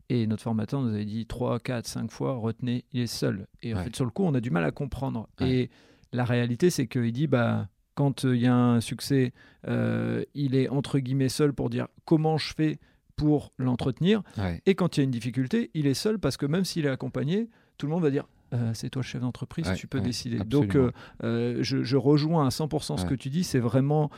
[0.08, 3.46] Et notre formateur nous avait dit 3, 4, 5 fois, retenez, il est seul.
[3.62, 5.28] Et en fait, sur le coup, on a du mal à comprendre.
[5.40, 5.70] Et
[6.12, 9.32] la réalité, c'est qu'il dit, bah, quand euh, il y a un succès,
[9.68, 12.78] euh, il est entre guillemets seul pour dire comment je fais
[13.16, 14.22] pour l'entretenir.
[14.66, 16.90] Et quand il y a une difficulté, il est seul parce que même s'il est
[16.90, 20.38] accompagné, tout le monde va dire euh, c'est toi le chef d'entreprise, tu peux décider.
[20.38, 20.76] Donc
[21.22, 24.10] je, rejoins à 100% ce que tu dis, c'est vraiment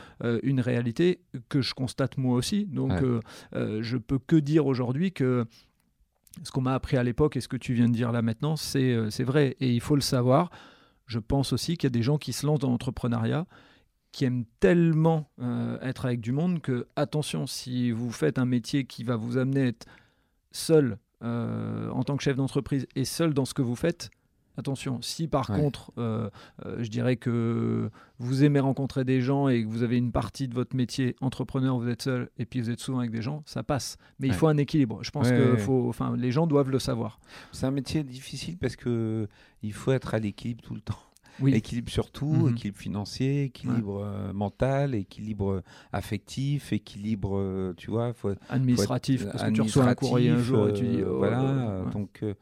[0.43, 1.19] une réalité
[1.49, 2.65] que je constate moi aussi.
[2.65, 2.93] Donc
[3.53, 5.45] je peux que dire aujourd'hui que
[6.43, 8.55] ce qu'on m'a appris à l'époque et ce que tu viens de dire là maintenant,
[8.55, 10.49] c'est vrai et il faut le savoir.
[11.05, 13.45] Je pense aussi qu'il y a des gens qui se lancent dans l'entrepreneuriat
[14.11, 18.85] qui aiment tellement euh, être avec du monde que, attention, si vous faites un métier
[18.85, 19.87] qui va vous amener à être
[20.53, 24.09] seul euh, en tant que chef d'entreprise et seul dans ce que vous faites,
[24.57, 25.01] attention.
[25.01, 25.59] Si par Ouais.
[25.59, 26.29] contre, euh,
[26.65, 27.89] euh, je dirais que
[28.19, 31.77] vous aimez rencontrer des gens et que vous avez une partie de votre métier entrepreneur,
[31.77, 33.97] vous êtes seul et puis vous êtes souvent avec des gens, ça passe.
[34.19, 35.03] Mais il faut un équilibre.
[35.03, 37.19] Je pense Ouais, que faut, enfin, les gens doivent le savoir.
[37.51, 39.27] C'est un métier difficile parce que
[39.63, 40.95] il faut être à l'équilibre tout le temps.
[41.41, 41.53] Oui.
[41.53, 42.51] Équilibre sur tout, Mhm.
[42.53, 49.31] équilibre financier, équilibre euh, mental, équilibre affectif, équilibre, euh, tu vois, faut, faut Administratif, être
[49.31, 51.43] parce que tu reçois un courrier un jour et tu dis oh, voilà.
[51.83, 51.91] ouais.
[51.91, 52.35] Donc, euh,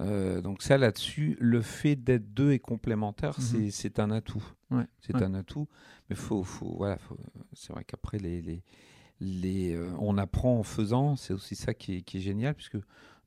[0.00, 3.44] euh, donc ça là-dessus, le fait d'être deux et complémentaires, Mhm.
[3.44, 4.44] c'est- c'est un atout.
[4.70, 5.22] Ouais, C'est ouais.
[5.22, 5.66] un atout.
[6.08, 6.98] Mais faut, faut, voilà,
[7.52, 8.62] c'est vrai qu'après les, les,
[9.20, 11.16] les, euh, on apprend en faisant.
[11.16, 12.76] C'est aussi ça qui est, qui est génial, puisque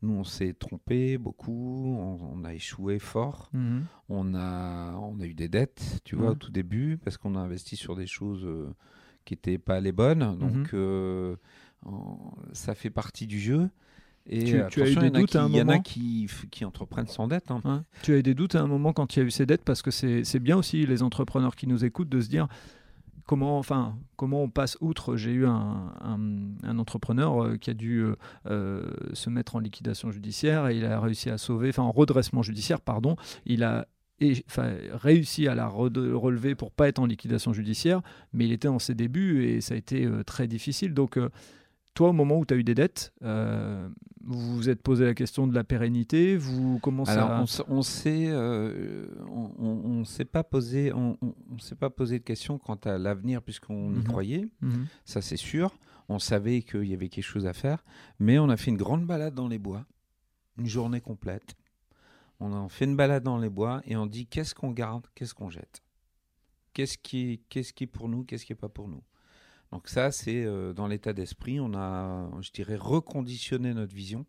[0.03, 3.49] nous on s'est trompé beaucoup, on, on a échoué fort.
[3.53, 3.86] Mhm.
[4.09, 6.32] On a, on a eu des dettes, tu vois, Ouais.
[6.32, 8.74] au tout début, parce qu'on a investi sur des choses euh,
[9.26, 10.38] qui n'étaient pas les bonnes.
[10.39, 11.38] Donc, Mhm.
[11.86, 13.69] en- ça fait partie du jeu.
[14.28, 15.65] Et Tu- euh, tu as eu des doutes à un qui- Il y en a
[15.65, 17.49] moment qui, qui entreprennent sans dette.
[17.51, 17.61] hein.
[17.65, 17.80] Ouais.
[18.03, 19.63] Tu as eu des doutes à un moment quand il y a eu ces dettes
[19.65, 22.47] parce que c'est bien aussi les entrepreneurs qui nous écoutent de se dire
[23.26, 25.15] comment, enfin, comment on passe outre.
[25.15, 26.19] J'ai eu un, un-
[26.63, 28.03] un entrepreneur euh, qui a dû
[28.47, 32.41] euh, se mettre en liquidation judiciaire et il a réussi à sauver, enfin en redressement
[32.43, 33.15] judiciaire, pardon.
[33.45, 33.88] Il a
[34.24, 38.01] et, enfin, réussi à la re- relever pour pas être en liquidation judiciaire,
[38.34, 40.93] mais il était en ses débuts et ça a été euh, très difficile.
[40.93, 41.30] Donc euh,
[41.93, 43.89] toi, au moment où tu as eu des dettes, euh,
[44.23, 49.07] vous vous êtes posé la question de la pérennité, vous comment Alors, on, s'est, euh,
[49.29, 52.75] on, on- on s'est pas posé, on, on- on s'est pas posé de questions quant
[52.85, 54.03] à l'avenir puisqu'on y Mhm.
[54.05, 54.85] croyait, Mhm.
[55.05, 55.73] ça c'est sûr.
[56.07, 57.83] On savait qu'il y avait quelque chose à faire,
[58.19, 59.85] mais on a fait une grande balade dans les bois,
[60.57, 61.55] une journée complète.
[62.39, 65.33] On a fait une balade dans les bois et on dit qu'est-ce qu'on garde, qu'est-ce
[65.33, 65.81] qu'on jette,
[66.73, 69.01] qu'est-ce qui, est, qu'est-ce qui est pour nous, qu'est-ce qui est pas pour nous?
[69.72, 74.26] Donc ça, c'est euh, dans l'état d'esprit, on a, je dirais, reconditionné notre vision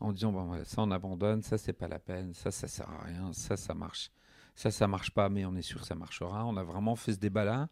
[0.00, 2.88] en disant bon voilà, ça on abandonne, ça c'est pas la peine, ça ça sert
[2.90, 4.10] à rien, ça ça marche,
[4.54, 6.44] ça ça marche pas, mais on est sûr que ça marchera.
[6.46, 7.68] On a vraiment fait ce débat-là,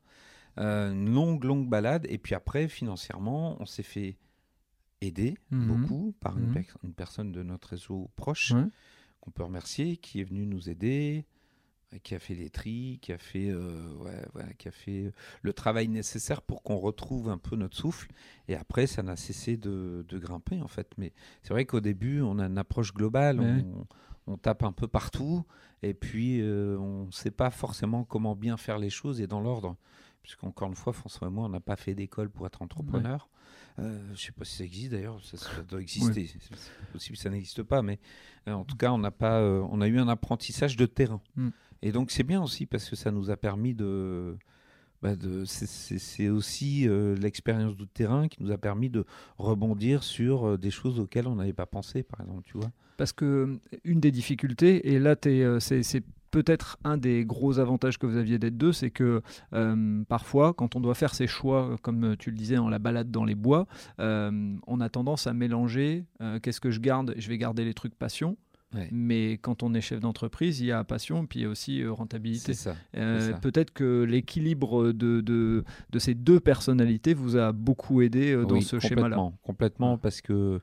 [0.59, 4.17] euh, une longue longue balade, et puis après financièrement, on s'est fait
[5.01, 5.67] aider Mhm.
[5.69, 6.65] beaucoup par une, Mhm.
[6.85, 8.53] une personne de notre réseau proche
[9.21, 11.25] qu'on peut remercier, qui est venue nous aider,
[12.03, 15.11] qui a fait les tris, qui a fait, euh, ouais, voilà, qui a fait
[15.43, 18.09] le travail nécessaire pour qu'on retrouve un peu notre souffle.
[18.49, 20.93] Et après, ça n'a cessé de, de grimper, en fait.
[20.99, 21.13] Mais
[21.43, 23.65] c'est vrai qu'au début, on a une approche globale, Ouais.
[23.65, 23.87] on,
[24.33, 25.45] on tape un peu partout,
[25.83, 29.41] et puis euh, on ne sait pas forcément comment bien faire les choses et dans
[29.41, 29.77] l'ordre.
[30.23, 33.31] Puisqu'encore une fois, François et moi, on n'a pas fait d'école pour être entrepreneur.
[33.79, 36.27] Euh, je ne sais pas si ça existe d'ailleurs, ça, ça doit exister.
[36.27, 37.99] C'est c'est possible que ça n'existe pas, mais
[38.47, 41.23] en tout cas, on n'a pas, on a eu un apprentissage de terrain.
[41.37, 41.49] Mm.
[41.83, 44.37] Et donc c'est bien aussi parce que ça nous a permis de,
[45.03, 45.13] bah,
[45.45, 49.05] c'est- aussi euh, l'expérience de terrain qui nous a permis de
[49.39, 52.71] rebondir sur euh, des choses auxquelles on n'avait pas pensé, par exemple, tu vois.
[52.97, 55.15] Parce que euh, une des difficultés, et là
[55.61, 56.03] c'est
[56.33, 59.23] peut-être un des gros avantages que vous aviez d'être deux, c'est que
[60.09, 63.25] parfois, quand on doit faire ses choix, comme tu le disais, en la balade dans
[63.25, 63.67] les bois,
[63.99, 66.05] on a tendance à mélanger
[66.43, 68.37] qu'est-ce que je garde Je vais garder les trucs passion.
[68.75, 68.89] Ouais.
[68.93, 71.81] Mais quand on est chef d'entreprise, il y a passion, puis il y a aussi
[71.83, 72.53] euh, rentabilité.
[72.97, 73.33] Euh.
[73.41, 78.57] Peut-être que l'équilibre de, de, de ces deux personnalités vous a beaucoup aidé euh, dans
[78.57, 79.17] Oui, ce schéma-là.
[79.43, 80.61] complètement, parce que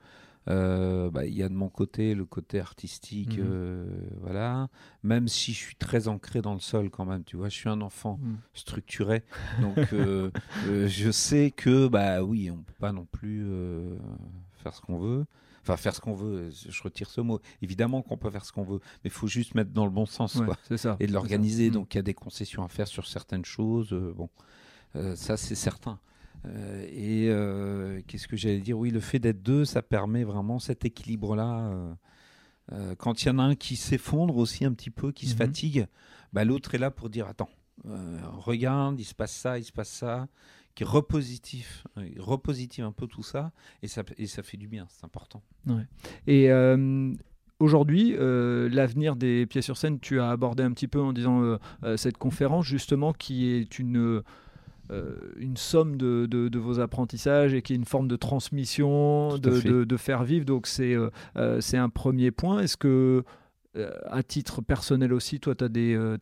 [0.48, 3.44] euh, bah, il y a de mon côté le côté artistique, Mhm.
[3.48, 3.86] euh,
[4.22, 4.68] voilà.
[5.02, 7.70] Même si je suis très ancré dans le sol quand même, tu vois, je suis
[7.70, 8.36] un enfant Mm.
[8.54, 9.24] structuré,
[9.62, 10.30] donc euh,
[10.86, 13.44] je sais que bah oui, on peut pas non plus
[14.62, 15.26] faire ce qu'on veut.
[15.68, 17.40] Enfin, faire ce qu'on veut, je retire ce mot.
[17.64, 20.06] Évidemment qu'on peut faire ce qu'on veut, mais il faut juste mettre dans le bon
[20.06, 20.96] sens, Ouais, quoi ça.
[21.00, 21.70] et de l'organiser.
[21.70, 21.74] Mm.
[21.74, 23.92] Donc il y a des concessions à faire sur certaines choses.
[23.94, 24.30] euh, bon,
[24.96, 26.00] euh, ça c'est certain.
[26.46, 28.78] Euh, et qu'est-ce que j'allais dire?
[28.78, 31.72] Oui, le fait d'être deux, ça permet vraiment cet équilibre-là.
[32.98, 35.38] quand il y en a un qui s'effondre aussi un petit peu, qui se Mhm.
[35.40, 35.88] fatigue,
[36.34, 37.50] bah, l'autre est là pour dire attends,
[38.38, 40.28] regarde, il se passe ça, il se passe ça,
[40.76, 43.52] qui repositif, euh, repositive un peu tout ça,
[43.82, 45.42] et ça, et ça fait du bien, c'est important.
[46.28, 47.14] Et euh,
[47.60, 51.42] aujourd'hui, euh, l'avenir des pieds sur scène, tu as abordé un petit peu en disant
[51.84, 54.22] euh, cette conférence justement qui est une
[54.92, 59.38] euh, une somme de, de- de vos apprentissages et qui est une forme de transmission,
[59.40, 59.50] de,
[59.86, 60.46] de- faire vivre.
[60.46, 61.10] Donc c'est euh,
[61.62, 62.60] c'est un premier point.
[62.60, 63.24] Est-ce que
[64.10, 65.70] à titre personnel aussi, toi, tu as,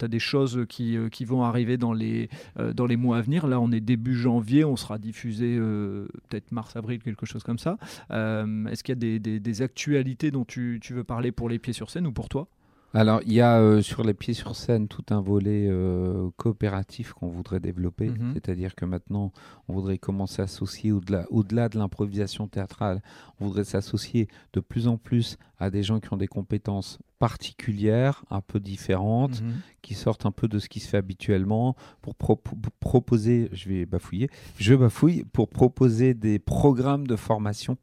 [0.07, 2.29] des choses qui, euh, qui vont arriver dans les,
[2.59, 3.47] euh, dans les mois à venir.
[3.47, 7.77] Là, on est début janvier, on sera diffusé euh, peut-être mars-avril, quelque chose comme ça.
[8.11, 11.49] Euh, Est-ce qu'il y a des, des- des actualités dont tu, tu veux parler pour
[11.49, 12.47] les pieds sur scène ou pour toi?
[12.95, 17.13] Alors, il y a euh, sur les pieds sur scène tout un volet euh, coopératif
[17.13, 18.09] qu'on voudrait développer.
[18.09, 18.33] Mhm.
[18.33, 19.31] C'est-à-dire que maintenant,
[19.67, 23.01] on voudrait commencer à associer au-delà au -delà de l'improvisation théâtrale,
[23.39, 28.23] on voudrait s'associer de plus en plus à des gens qui ont des compétences particulières,
[28.29, 29.53] un peu différentes, Mhm.
[29.81, 33.69] qui sortent un peu de ce qui se fait habituellement pour pro- pour proposer, je
[33.69, 37.77] vais bafouiller, je bafouille, pour proposer des programmes de formation.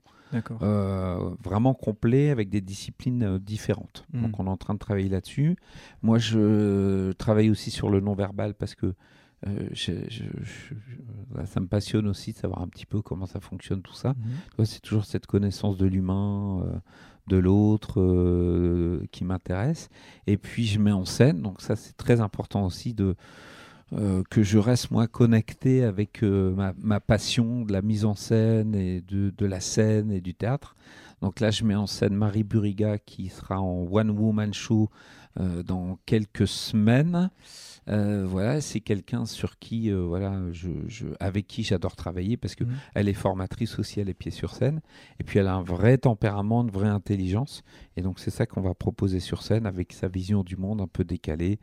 [0.62, 4.06] Euh, vraiment complet avec des disciplines euh, différentes.
[4.12, 4.22] Mm.
[4.22, 5.56] Donc on est en train de travailler là-dessus.
[6.02, 8.94] Moi, je travaille aussi sur le non-verbal parce que
[9.46, 13.24] euh, je- je- je- je- ça me passionne aussi de savoir un petit peu comment
[13.26, 14.14] ça fonctionne tout ça.
[14.56, 16.78] Vois, C'est toujours cette connaissance de l'humain, euh,
[17.28, 19.88] de l'autre euh, qui m'intéresse.
[20.26, 23.14] Et puis je mets en scène, donc ça c'est très important aussi de
[23.92, 28.14] euh, que je reste moi connecté avec euh, ma, ma passion de la mise en
[28.14, 30.76] scène et de, de la scène et du théâtre.
[31.22, 34.88] Donc là je mets en scène Marie Buriga qui sera en one woman show
[35.38, 37.30] euh, dans quelques semaines.
[37.86, 42.70] Voilà, c'est quelqu'un sur qui, voilà, je, je- avec qui j'adore travailler parce que Mhm.
[42.94, 44.80] elle est formatrice aussi, elle est pieds sur scène.
[45.18, 47.62] Et puis elle a un vrai tempérament, une vraie intelligence.
[47.96, 50.86] Et donc c'est ça qu'on va proposer sur scène avec sa vision du monde un
[50.86, 51.58] peu décalée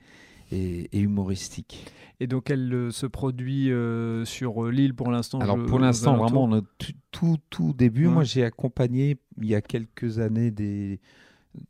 [0.51, 1.85] et, et humoristique.
[2.19, 6.17] Et donc, elle euh, se produit euh, sur euh, l'île pour l'instant Alors pour l'instant,
[6.17, 8.07] vraiment, on a tout, tout, tout début.
[8.07, 8.13] Ouais.
[8.13, 10.99] Moi, j'ai accompagné il y a quelques années des,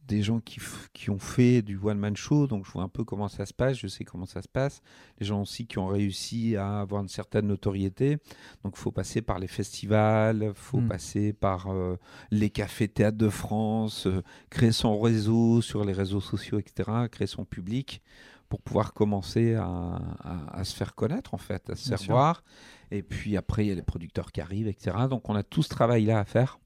[0.08, 0.60] des gens qui,
[0.94, 2.48] qui ont fait du one-man show.
[2.48, 4.82] Donc je vois un peu comment ça se passe, je sais comment ça se passe.
[5.20, 8.18] Les gens aussi qui ont réussi à avoir une certaine notoriété.
[8.64, 10.88] Donc il faut passer par les festivals, il faut Mm.
[10.88, 11.98] passer par euh,
[12.32, 17.28] les cafés théâtre de France, euh, créer son réseau sur les réseaux sociaux, etc., créer
[17.28, 18.02] son public
[18.50, 22.00] pour pouvoir commencer à, à- à se faire connaître, en fait, à se Bien faire
[22.06, 22.14] sûr.
[22.14, 22.44] voir.
[22.92, 24.96] Et puis après, il y a les producteurs qui arrivent, etc.
[25.10, 26.58] Donc on a tout ce travail-là à faire,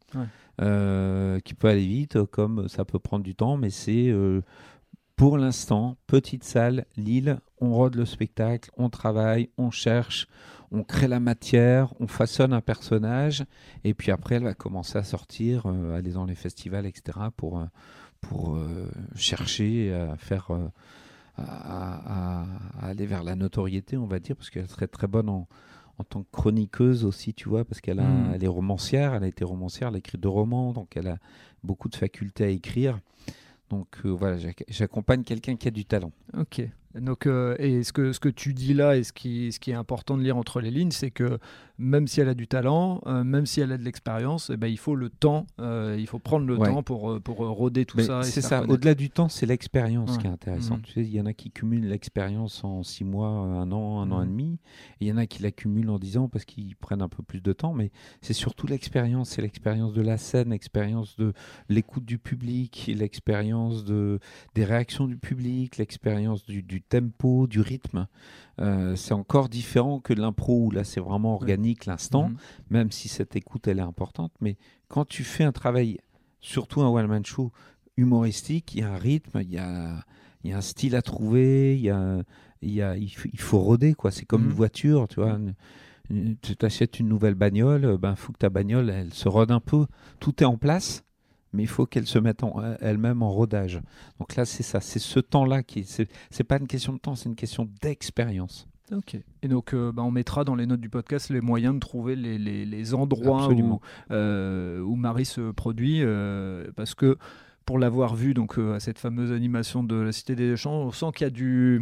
[0.62, 4.41] Euh, qui peut aller vite, comme ça peut prendre du temps, mais c'est euh,
[5.16, 10.28] pour l'instant, petite salle, Lille, on rôde le spectacle, on travaille, on cherche,
[10.72, 13.43] on crée la matière, on façonne un personnage,
[13.84, 17.59] et puis après, elle va commencer à sortir, euh, aller dans les festivals, etc., pour,
[17.59, 17.66] euh,
[18.20, 18.59] pour
[19.16, 20.49] chercher à faire.
[21.38, 22.43] à-
[22.84, 25.47] à aller vers la notoriété, on va dire, parce qu'elle serait très bonne en,
[26.02, 28.32] en tant que chroniqueuse aussi, tu vois, parce qu'elle Mm.
[28.34, 31.18] elle est romancière, elle a été romancière, elle a écrit deux romans, donc elle a
[31.64, 32.99] beaucoup de facultés à écrire.
[33.70, 36.12] Donc euh, voilà, j'ac- j'accompagne quelqu'un qui a du talent.
[36.38, 36.62] Ok.
[36.95, 39.71] Donc, euh, et ce que, ce que tu dis là, et ce qui, ce qui
[39.71, 41.39] est important de lire entre les lignes, c'est que
[41.77, 44.67] même si elle a du talent, euh, même si elle a de l'expérience, eh ben,
[44.67, 46.67] il faut le temps, euh, il faut prendre le Ouais.
[46.69, 48.23] temps pour, pour roder tout Mais ça.
[48.23, 50.79] C'est ça, au-delà du temps, c'est l'expérience qui est intéressante.
[50.79, 50.83] Mhm.
[50.85, 54.11] Tu sais, il y en a qui cumulent l'expérience en six mois, un an, un
[54.11, 54.31] an et Mhm.
[54.31, 54.59] demi,
[54.99, 57.23] et il y en a qui l'accumulent en dix ans parce qu'ils prennent un peu
[57.23, 57.89] plus de temps, mais
[58.21, 61.33] c'est surtout l'expérience, c'est l'expérience de la scène, l'expérience de
[61.69, 64.19] l'écoute du public, l'expérience de,
[64.55, 68.07] des réactions du public, l'expérience du, du tempo, du rythme.
[68.59, 72.38] Euh, c'est encore différent que de l'impro où là c'est vraiment organique l'instant Mhm.
[72.69, 74.32] même si cette écoute elle est importante.
[74.41, 74.57] Mais
[74.88, 75.99] quand tu fais un travail,
[76.41, 77.51] surtout un one-man show
[77.97, 80.03] humoristique, il y a un rythme, il y a,
[80.43, 82.21] il y a un style à trouver, il, y a,
[82.61, 84.11] il, y a, il, faut, il faut roder, quoi.
[84.11, 84.49] C'est comme Mhm.
[84.49, 85.32] une voiture, tu vois.
[85.34, 85.53] une-
[86.09, 89.61] une- tu t'achètes une nouvelle bagnole, ben faut que ta bagnole elle se rode un
[89.61, 89.86] peu.
[90.19, 91.03] Tout est en place,
[91.54, 93.82] mais il faut qu'elle se mette en- elle-même en rodage.
[94.20, 97.30] Donc là, c'est ça, c'est ce temps-là qui, c'est pas une question de temps, c'est
[97.30, 98.68] une question d'expérience.
[98.93, 99.18] Ok.
[99.41, 102.16] Et donc, euh, bah, on mettra dans les notes du podcast les moyens de trouver
[102.18, 103.80] les, les- les endroits où,
[104.12, 107.18] euh, où Marie se produit, euh, parce que
[107.72, 110.91] pour l'avoir vu donc euh, à cette fameuse animation de la Cité des Champs, on
[110.91, 111.82] sent qu'il y a du,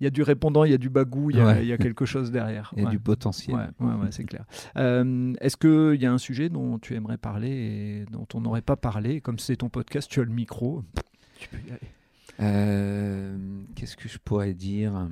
[0.00, 1.58] il y a du répondant, il y a du bagou, il y a, Ouais.
[1.60, 2.72] il y a quelque chose derrière.
[2.74, 2.90] Il y a Ouais.
[2.90, 3.54] du potentiel.
[3.78, 4.46] Ouais, c'est clair.
[4.78, 8.62] Euh, Est-ce qu'il y a un sujet dont tu aimerais parler et dont on n'aurait
[8.62, 9.20] pas parlé?
[9.20, 10.82] Comme c'est ton podcast, tu as le micro.
[11.38, 11.80] Tu peux y aller.
[12.40, 13.36] Euh,
[13.74, 15.06] Qu'est-ce que je pourrais dire?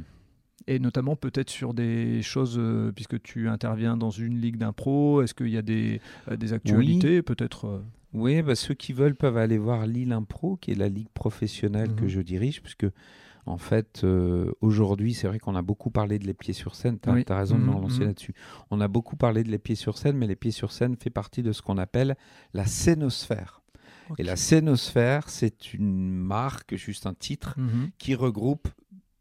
[0.67, 5.35] Et notamment peut-être sur des choses, euh, puisque tu interviens dans une ligue d'impro, est-ce
[5.35, 6.01] qu'il y a des,
[6.39, 7.83] des actualités peut-être
[8.15, 11.95] Oui, bah, ceux qui veulent peuvent aller voir Lille Impro, qui est la ligue professionnelle
[11.95, 12.09] que Mhm.
[12.09, 12.87] je dirige, puisque
[13.47, 16.99] en fait, euh, aujourd'hui, c'est vrai qu'on a beaucoup parlé de les pieds sur scène.
[16.99, 17.25] Tu as, Oui.
[17.29, 18.07] raison de me Mhm, relancer mhm.
[18.07, 18.35] là-dessus.
[18.71, 21.11] On a beaucoup parlé de les pieds sur scène, mais les pieds sur scène fait
[21.11, 22.17] partie de ce qu'on appelle
[22.55, 23.61] la scénosphère.
[24.19, 27.57] Et la scénosphère, c'est une marque, juste un titre,
[27.99, 28.69] qui regroupe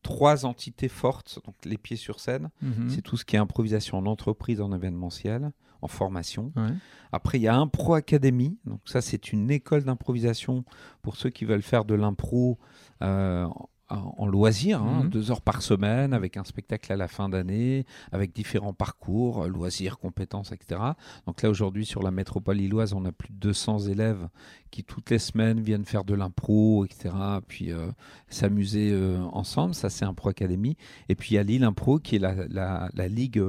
[0.04, 1.40] trois entités fortes.
[1.46, 2.50] Donc les pieds sur scène,
[2.90, 5.52] c'est tout ce qui est improvisation en entreprise, en événementiel,
[5.84, 6.52] en formation.
[6.56, 6.70] Ouais.
[7.12, 8.58] Après, il y a Impro Academy.
[8.66, 10.64] Donc ça, c'est une école d'improvisation
[11.02, 12.58] pour ceux qui veulent faire de l'impro
[13.02, 13.46] euh,
[13.90, 15.10] en loisir, hein, Mhm.
[15.10, 20.00] deux heures par semaine, avec un spectacle à la fin d'année, avec différents parcours, loisirs,
[20.00, 20.82] compétences, etc.
[21.28, 24.28] Donc là, aujourd'hui, sur la métropole lilloise, on a plus de 200 élèves
[24.72, 27.14] qui, toutes les semaines, viennent faire de l'impro, etc.,
[27.48, 27.92] puis euh,
[28.30, 29.76] s'amuser euh, ensemble.
[29.76, 30.76] Ça, c'est Impro Academy.
[31.10, 33.44] Et puis, il y a Lille Impro, qui est la, la- la ligue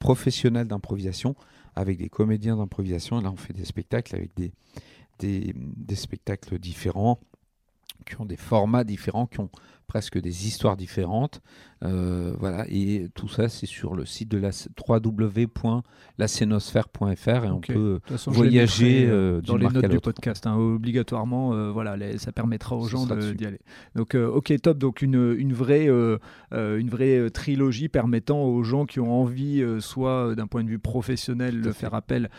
[0.00, 1.36] professionnelle d'improvisation,
[1.76, 3.20] avec des comédiens d'improvisation.
[3.20, 4.52] Là, on fait des spectacles avec des,
[5.20, 7.20] des spectacles différents
[8.06, 9.50] qui ont des formats différents, qui ont
[9.86, 11.40] presque des histoires différentes.
[11.84, 14.50] Euh, voilà, et tout ça, c'est sur le site de la
[14.88, 21.52] www.lacénosphère.fr et on peut façon, voyager mettrai, euh, dans les notes du podcast, hein, obligatoirement.
[21.54, 23.60] euh, voilà, les- ça permettra aux gens d'y aller.
[23.94, 24.78] Donc, euh, ok, top.
[24.78, 26.18] Donc, une, une vraie, euh,
[26.52, 30.46] euh, une vraie euh, trilogie permettant aux gens qui ont envie, euh, soit euh, d'un
[30.46, 32.30] point de vue professionnel, de faire appel.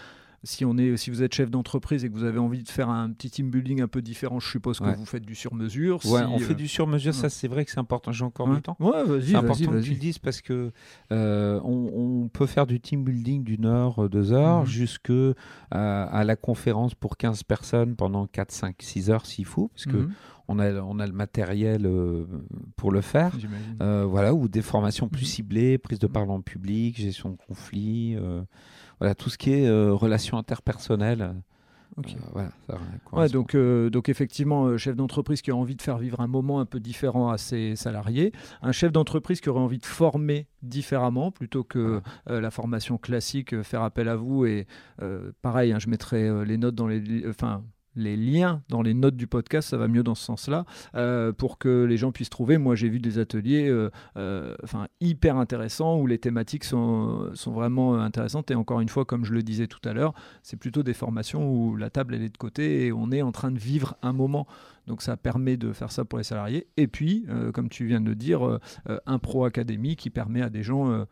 [0.46, 2.88] Si, on est, si vous êtes chef d'entreprise et que vous avez envie de faire
[2.90, 4.96] un petit team building un peu différent, je suppose que Ouais.
[4.96, 5.96] vous faites du sur-mesure.
[6.06, 7.20] Ouais, Si, on fait euh, du sur-mesure, ouais.
[7.20, 8.12] ça c'est vrai que c'est important.
[8.12, 8.78] J'ai encore du temps.
[8.80, 10.72] C'est important que tu le dises parce que
[11.12, 14.68] euh, on, on peut faire du team building d'une heure, euh, deux heures, Mhm.
[14.68, 15.12] jusque
[15.72, 19.86] à, à la conférence pour 15 personnes pendant 4, 5, 6 heures s'il faut, parce
[19.86, 20.12] que Mhm,
[20.48, 22.26] on, a, on a le matériel euh,
[22.76, 23.36] pour le faire.
[23.82, 25.28] Euh, voilà, ou des formations plus Mhm.
[25.28, 26.14] ciblées, prise de Mhm.
[26.14, 28.44] parole en public, gestion de conflits, euh,
[29.00, 31.34] voilà, tout ce qui est euh, relations interpersonnelles.
[31.98, 32.08] Ok.
[32.10, 33.40] euh, voilà, ça Ouais, correspond.
[33.40, 36.60] donc, euh, donc effectivement, euh, chef d'entreprise qui a envie de faire vivre un moment
[36.60, 41.32] un peu différent à ses salariés, un chef d'entreprise qui aurait envie de former différemment
[41.32, 44.46] plutôt que euh, la formation classique, euh, faire appel à vous.
[44.46, 44.68] Et
[45.02, 47.64] euh, pareil, hein, je mettrai euh, les notes dans les, enfin
[47.96, 50.66] les liens dans les notes du podcast, ça va mieux dans ce sens-là,
[50.96, 52.58] euh, pour que les gens puissent trouver.
[52.58, 54.56] Moi, j'ai vu des ateliers, euh, euh,
[55.00, 58.52] hyper intéressants où les thématiques sont, sont vraiment intéressantes.
[58.52, 61.50] Et encore une fois, comme je le disais tout à l'heure, c'est plutôt des formations
[61.50, 64.14] où la table elle est de côté et on est en train de vivre un
[64.14, 64.48] moment.
[64.88, 66.68] Donc ça permet de faire ça pour les salariés.
[66.78, 70.62] Et puis, comme tu viens de le dire, un pro académie qui permet à des
[70.62, 71.06] gens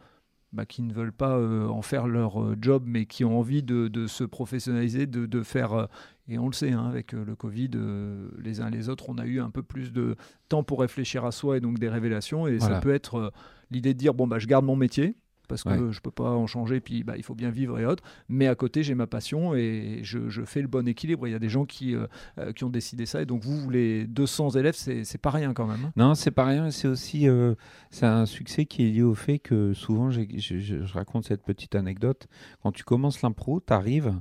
[0.54, 3.64] bah, qui ne veulent pas euh, en faire leur euh, job, mais qui ont envie
[3.64, 5.74] de, de se professionnaliser, de, de faire.
[5.74, 5.86] euh,
[6.30, 7.72] et on le sait, hein, avec le Covid,
[8.42, 10.16] les uns et les autres, on a eu un peu plus de
[10.48, 12.48] temps pour réfléchir à soi et donc des révélations.
[12.48, 13.34] Et ça peut être
[13.72, 15.18] l'idée de dire bon, bah, je garde mon métier.
[15.48, 15.92] Parce que Ouais.
[15.92, 18.04] je peux pas en changer, puis bah, il faut bien vivre et autres.
[18.30, 21.28] Mais à côté, j'ai ma passion et je, je fais le bon équilibre.
[21.28, 22.08] Il y a des gens qui, euh,
[22.40, 23.22] euh, qui ont décidé ça.
[23.22, 25.86] Et donc, vous, les 200 élèves, c'est pas rien quand même.
[25.86, 25.92] hein?
[25.96, 26.72] Non, c'est pas rien.
[26.72, 27.56] C'est aussi euh,
[27.92, 31.76] c'est un succès qui est lié au fait que souvent, je- je raconte cette petite
[31.76, 32.28] anecdote.
[32.62, 34.14] Quand tu commences l'impro, tu arrives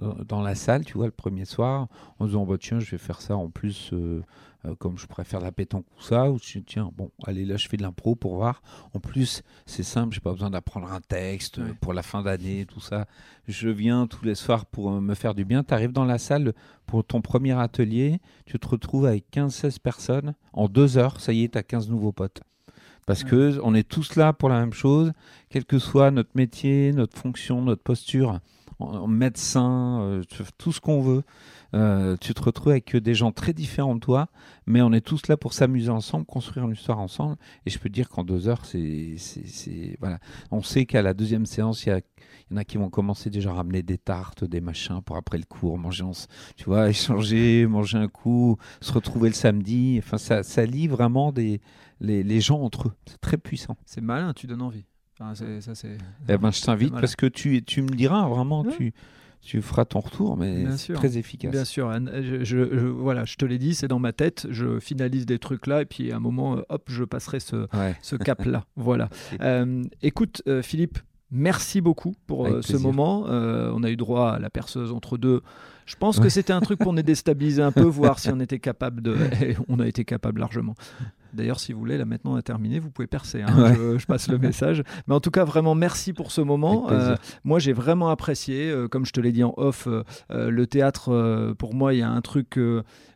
[0.00, 1.88] dans, la salle, tu vois, le premier soir,
[2.18, 4.22] en disant bah, tiens, je vais faire ça en plus, euh,
[4.66, 6.30] euh, comme je préfère la pétanque ou ça.
[6.30, 8.62] Ou tiens, bon, allez, là, je fais de l'impro pour voir.
[8.94, 11.72] En plus, c'est simple, j'ai pas besoin d'apprendre un texte Ouais.
[11.80, 13.06] pour la fin d'année, tout ça.
[13.46, 15.62] Je viens tous les soirs pour euh, me faire du bien.
[15.62, 16.52] Tu arrives dans la salle
[16.86, 20.34] pour ton premier atelier, tu te retrouves avec 15-16 personnes.
[20.52, 22.42] En deux heures, ça y est, tu as 15 nouveaux potes.
[23.06, 23.28] Parce Ouais.
[23.30, 25.12] que on est tous là pour la même chose,
[25.50, 28.40] quel que soit notre métier, notre fonction, notre posture,
[29.06, 30.22] médecin, euh,
[30.58, 31.22] tout ce qu'on veut.
[31.74, 34.28] Euh, tu te retrouves avec des gens très différents de toi,
[34.66, 37.36] mais on est tous là pour s'amuser ensemble, construire une histoire ensemble.
[37.66, 39.16] Et je peux te dire qu'en deux heures, c'est,
[39.98, 40.18] voilà.
[40.50, 43.54] On sait qu'à la deuxième séance, il y, en a qui vont commencer déjà à
[43.54, 46.04] ramener des tartes, des machins pour après le cours, manger,
[46.56, 49.96] tu vois, échanger, manger un coup, se retrouver le samedi.
[49.98, 51.32] Enfin, ça, ça lie vraiment
[52.00, 52.92] les gens entre eux.
[53.06, 53.76] C'est très puissant.
[53.84, 54.84] C'est malin, tu donnes envie.
[55.18, 55.96] Enfin, c'est- ça, c'est.
[56.28, 57.00] Eh ben, je t'invite Voilà.
[57.02, 58.72] parce que tu, tu me diras vraiment, Ouais.
[58.76, 58.92] tu,
[59.42, 61.52] tu feras ton retour, mais c'est très efficace.
[61.52, 64.80] Bien sûr, je, je- je- voilà, je te l'ai dit, c'est dans ma tête, je
[64.80, 67.94] finalise des trucs là, et puis à un moment, euh, hop, je passerai ce, Ouais.
[68.02, 68.64] ce cap-là.
[68.76, 69.08] voilà.
[69.40, 70.98] Euh, écoute, euh, Philippe,
[71.30, 73.26] merci beaucoup pour euh, ce moment.
[73.28, 75.42] Euh, on a eu droit à la perceuse entre deux.
[75.86, 78.58] Je pense que c'était un truc pour nous déstabiliser un peu, voir si on était
[78.58, 79.14] capable de.
[79.68, 80.74] On a été capable largement.
[81.34, 83.42] D'ailleurs, si vous voulez, là maintenant on a terminé, vous pouvez percer.
[83.42, 83.46] hein.
[83.58, 83.74] Ouais.
[83.74, 84.82] Je, je passe le message.
[85.06, 86.90] Mais en tout cas, vraiment, merci pour ce moment.
[86.90, 88.70] Euh, moi, j'ai vraiment apprécié.
[88.70, 90.02] euh, comme je te l'ai dit en off, euh,
[90.50, 92.58] le théâtre, pour moi, il y a un truc.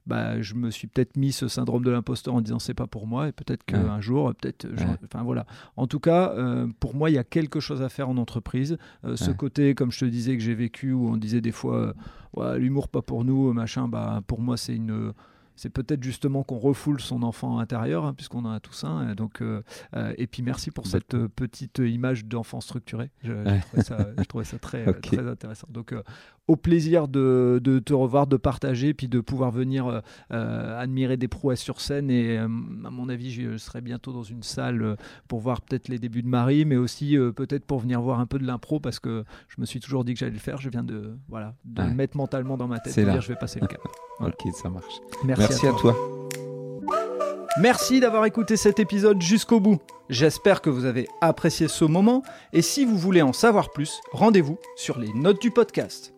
[0.06, 3.06] bah, je me suis peut-être mis ce syndrome de l'imposteur en disant c'est pas pour
[3.06, 4.00] moi et peut-être qu'un Ouais.
[4.02, 4.66] jour, peut-être.
[4.74, 4.96] j'en- Ouais.
[5.04, 5.44] Enfin voilà.
[5.76, 8.78] En tout cas, euh, pour moi, il y a quelque chose à faire en entreprise.
[9.04, 11.92] Euh, ce côté, comme je te disais, que j'ai vécu où on disait des fois,
[12.38, 13.86] euh, l'humour pas pour nous, machin.
[13.86, 15.12] Bah, pour moi, c'est une
[15.58, 19.10] c'est peut-être justement qu'on refoule son enfant intérieur, hein, puisqu'on en a tous un.
[19.10, 19.62] et Donc, euh,
[19.96, 23.10] euh, et puis merci pour cette euh, petite image d'enfant structuré.
[23.24, 23.60] Je, j'ai Ouais.
[23.60, 24.84] trouvé ça, je trouvais ça très,
[25.28, 25.66] intéressant.
[25.68, 25.92] Donc,
[26.48, 30.00] au plaisir de, de te revoir, de partager, puis de pouvoir venir euh,
[30.32, 32.10] euh, admirer des prouesses sur scène.
[32.10, 34.96] Et euh, à mon avis, je serai bientôt dans une salle
[35.28, 38.26] pour voir peut-être les débuts de Marie, mais aussi euh, peut-être pour venir voir un
[38.26, 40.58] peu de l'impro, parce que je me suis toujours dit que j'allais le faire.
[40.58, 41.88] Je viens de, voilà, de Ouais.
[41.88, 43.12] le mettre mentalement dans ma tête, de là.
[43.12, 43.80] dire je vais passer le cap.
[44.18, 44.34] Voilà.
[44.44, 44.94] Ok, ça marche.
[45.24, 45.94] Merci, Merci à toi.
[47.60, 49.78] Merci d'avoir écouté cet épisode jusqu'au bout.
[50.10, 52.22] J'espère que vous avez apprécié ce moment
[52.52, 56.17] et si vous voulez en savoir plus, rendez-vous sur les notes du podcast.